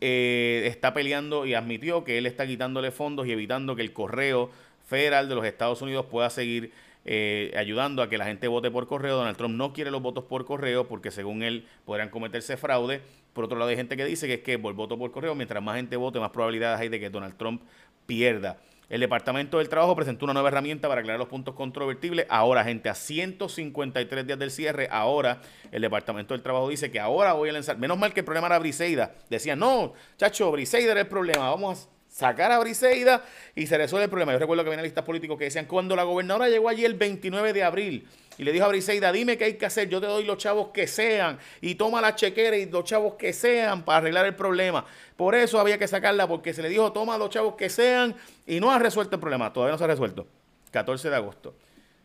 eh, 0.01 0.63
está 0.67 0.95
peleando 0.95 1.45
y 1.45 1.55
admitió 1.55 2.05
que 2.05 2.19
él 2.19 2.27
está 2.27 2.47
quitándole 2.47 2.91
fondos 2.91 3.27
y 3.27 3.33
evitando 3.33 3.77
que 3.77 3.83
el 3.83 3.93
correo 3.93 4.51
federal 4.87 5.29
de 5.29 5.35
los 5.35 5.45
Estados 5.45 5.83
Unidos 5.83 6.07
pueda 6.07 6.31
seguir 6.31 6.73
eh, 7.07 7.53
ayudando 7.57 8.03
a 8.03 8.09
que 8.09 8.17
la 8.17 8.25
gente 8.25 8.49
vote 8.49 8.71
por 8.71 8.87
correo. 8.87 9.17
Donald 9.17 9.37
Trump 9.37 9.55
no 9.55 9.75
quiere 9.75 9.91
los 9.91 10.01
votos 10.01 10.25
por 10.25 10.47
correo 10.47 10.89
porque 10.89 11.11
según 11.11 11.43
él 11.43 11.67
podrían 11.85 12.09
cometerse 12.09 12.57
fraude. 12.57 13.03
Por 13.35 13.45
otro 13.45 13.59
lado 13.59 13.69
hay 13.69 13.77
gente 13.77 13.97
que 13.97 14.05
dice 14.05 14.27
que 14.27 14.35
es 14.35 14.41
que 14.41 14.59
por 14.59 14.73
voto 14.75 14.99
por 14.99 15.11
correo, 15.11 15.35
mientras 15.35 15.63
más 15.63 15.77
gente 15.77 15.97
vote, 15.97 16.19
más 16.19 16.31
probabilidades 16.31 16.81
hay 16.81 16.89
de 16.89 16.99
que 16.99 17.11
Donald 17.11 17.37
Trump 17.37 17.63
pierda. 18.07 18.59
El 18.89 19.01
Departamento 19.01 19.59
del 19.59 19.69
Trabajo 19.69 19.97
presentó 19.97 20.27
una 20.27 20.35
nueva 20.35 20.49
herramienta 20.49 20.89
para 20.89 21.01
aclarar 21.01 21.19
los 21.19 21.29
puntos 21.29 21.55
controvertibles. 21.55 22.27
Ahora, 22.29 22.65
gente, 22.65 22.89
a 22.89 22.95
153 22.95 24.27
días 24.27 24.39
del 24.39 24.51
cierre, 24.51 24.89
ahora 24.91 25.41
el 25.73 25.83
Departamento 25.83 26.35
del 26.35 26.43
Trabajo 26.43 26.69
dice 26.69 26.91
que 26.91 27.01
ahora 27.01 27.33
voy 27.33 27.49
a 27.49 27.53
lanzar. 27.53 27.79
Menos 27.79 27.99
mal 27.99 28.13
que 28.13 28.21
el 28.21 28.27
problema 28.27 28.47
era 28.49 28.59
Briseida. 28.59 29.15
Decía, 29.31 29.57
no, 29.57 29.95
chacho, 30.17 30.51
Briseida 30.53 30.93
era 30.93 31.01
el 31.01 31.09
problema. 31.09 31.51
Vamos 31.51 31.89
a 31.89 31.94
sacar 32.15 32.53
a 32.53 32.61
Briseida 32.61 33.25
y 33.57 33.67
se 33.67 33.77
resuelve 33.77 34.05
el 34.05 34.11
problema. 34.11 34.33
Yo 34.33 34.39
recuerdo 34.39 34.63
que 34.63 34.71
había 34.71 34.83
listas 34.83 35.05
políticos 35.05 35.37
que 35.37 35.47
decían, 35.47 35.67
cuando 35.67 35.97
la 35.97 36.05
gobernadora 36.05 36.49
llegó 36.49 36.69
allí 36.69 36.85
el 36.85 36.95
29 36.95 37.53
de 37.53 37.65
abril 37.65 38.07
y 38.39 38.45
le 38.45 38.53
dijo 38.53 38.65
a 38.65 38.69
Briseida, 38.69 39.11
dime 39.11 39.37
qué 39.37 39.47
hay 39.47 39.55
que 39.55 39.67
hacer, 39.67 39.89
yo 39.89 40.01
te 40.01 40.07
doy 40.07 40.23
los 40.23 40.39
chavos 40.39 40.69
que 40.69 40.87
sean 40.87 41.41
y 41.61 41.75
toma 41.75 42.01
la 42.01 42.15
chequera 42.15 42.57
y 42.57 42.67
los 42.67 42.85
chavos 42.85 43.15
que 43.15 43.33
sean 43.33 43.85
para 43.85 43.99
arreglar 43.99 44.27
el 44.27 44.37
problema. 44.37 44.85
Por 45.17 45.35
eso 45.35 45.59
había 45.59 45.77
que 45.77 45.89
sacarla 45.89 46.29
porque 46.29 46.55
se 46.55 46.63
le 46.63 46.69
dijo, 46.69 46.93
toma 46.93 47.19
los 47.19 47.31
chavos 47.31 47.57
que 47.57 47.69
sean 47.69 48.15
y 48.47 48.61
no 48.61 48.71
ha 48.71 48.79
resuelto 48.79 49.17
el 49.17 49.21
problema. 49.21 49.53
Todavía 49.53 49.73
no 49.73 49.79
se 49.79 49.85
ha 49.85 49.89
resuelto. 49.89 50.29
14 50.71 51.11
de 51.11 51.17
agosto. 51.17 51.57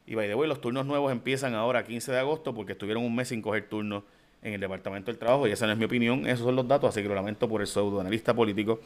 Y 0.07 0.15
by 0.15 0.27
the 0.27 0.33
way, 0.33 0.49
los 0.49 0.59
turnos 0.59 0.87
nuevos 0.87 1.11
empiezan 1.11 1.53
ahora 1.53 1.83
15 1.83 2.11
de 2.11 2.17
agosto 2.17 2.55
porque 2.55 2.71
estuvieron 2.71 3.03
un 3.03 3.15
mes 3.15 3.27
sin 3.27 3.43
coger 3.43 3.69
turnos 3.69 4.05
en 4.41 4.53
el 4.53 4.59
Departamento 4.59 5.11
del 5.11 5.17
Trabajo 5.17 5.47
y 5.47 5.51
esa 5.51 5.65
no 5.65 5.73
es 5.73 5.77
mi 5.77 5.85
opinión, 5.85 6.25
esos 6.27 6.45
son 6.45 6.55
los 6.55 6.67
datos, 6.67 6.89
así 6.89 7.01
que 7.01 7.09
lo 7.09 7.15
lamento 7.15 7.47
por 7.47 7.61
el 7.61 7.67
pseudoanalista 7.67 8.33
político, 8.33 8.79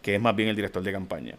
que 0.00 0.14
es 0.14 0.20
más 0.20 0.34
bien 0.36 0.48
el 0.48 0.56
director 0.56 0.82
de 0.82 0.92
campaña. 0.92 1.34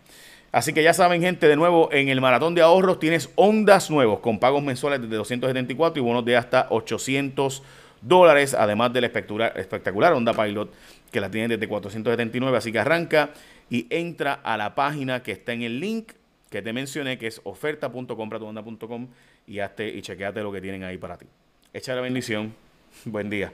Así 0.51 0.73
que 0.73 0.81
ya 0.81 0.93
saben, 0.93 1.21
gente, 1.21 1.47
de 1.47 1.55
nuevo, 1.55 1.89
en 1.91 2.09
el 2.09 2.21
maratón 2.21 2.55
de 2.55 2.61
ahorros 2.61 2.99
tienes 2.99 3.29
ondas 3.35 3.89
nuevos 3.91 4.19
con 4.19 4.39
pagos 4.39 4.63
mensuales 4.63 5.01
de 5.01 5.15
274 5.15 6.01
y 6.01 6.03
bonos 6.03 6.23
de 6.25 6.37
hasta 6.37 6.67
800 6.69 7.63
dólares, 8.01 8.53
además 8.53 8.93
del 8.93 9.03
espectacular, 9.05 9.53
espectacular 9.57 10.13
Honda 10.13 10.33
Pilot 10.33 10.71
que 11.11 11.21
la 11.21 11.31
tienen 11.31 11.49
desde 11.49 11.67
479, 11.67 12.57
así 12.57 12.71
que 12.71 12.79
arranca 12.79 13.31
y 13.69 13.87
entra 13.89 14.33
a 14.33 14.57
la 14.57 14.75
página 14.75 15.23
que 15.23 15.31
está 15.31 15.53
en 15.53 15.63
el 15.63 15.79
link 15.79 16.11
que 16.49 16.61
te 16.61 16.73
mencioné, 16.73 17.17
que 17.17 17.27
es 17.27 17.41
oferta.compratuhonda.com 17.43 19.07
y 19.47 19.59
hazte 19.59 19.89
y 19.89 20.01
chequeate 20.01 20.41
lo 20.41 20.51
que 20.51 20.61
tienen 20.61 20.83
ahí 20.83 20.97
para 20.97 21.17
ti. 21.17 21.25
Echa 21.73 21.95
la 21.95 22.01
bendición. 22.01 22.66
Buen 23.05 23.29
día. 23.29 23.51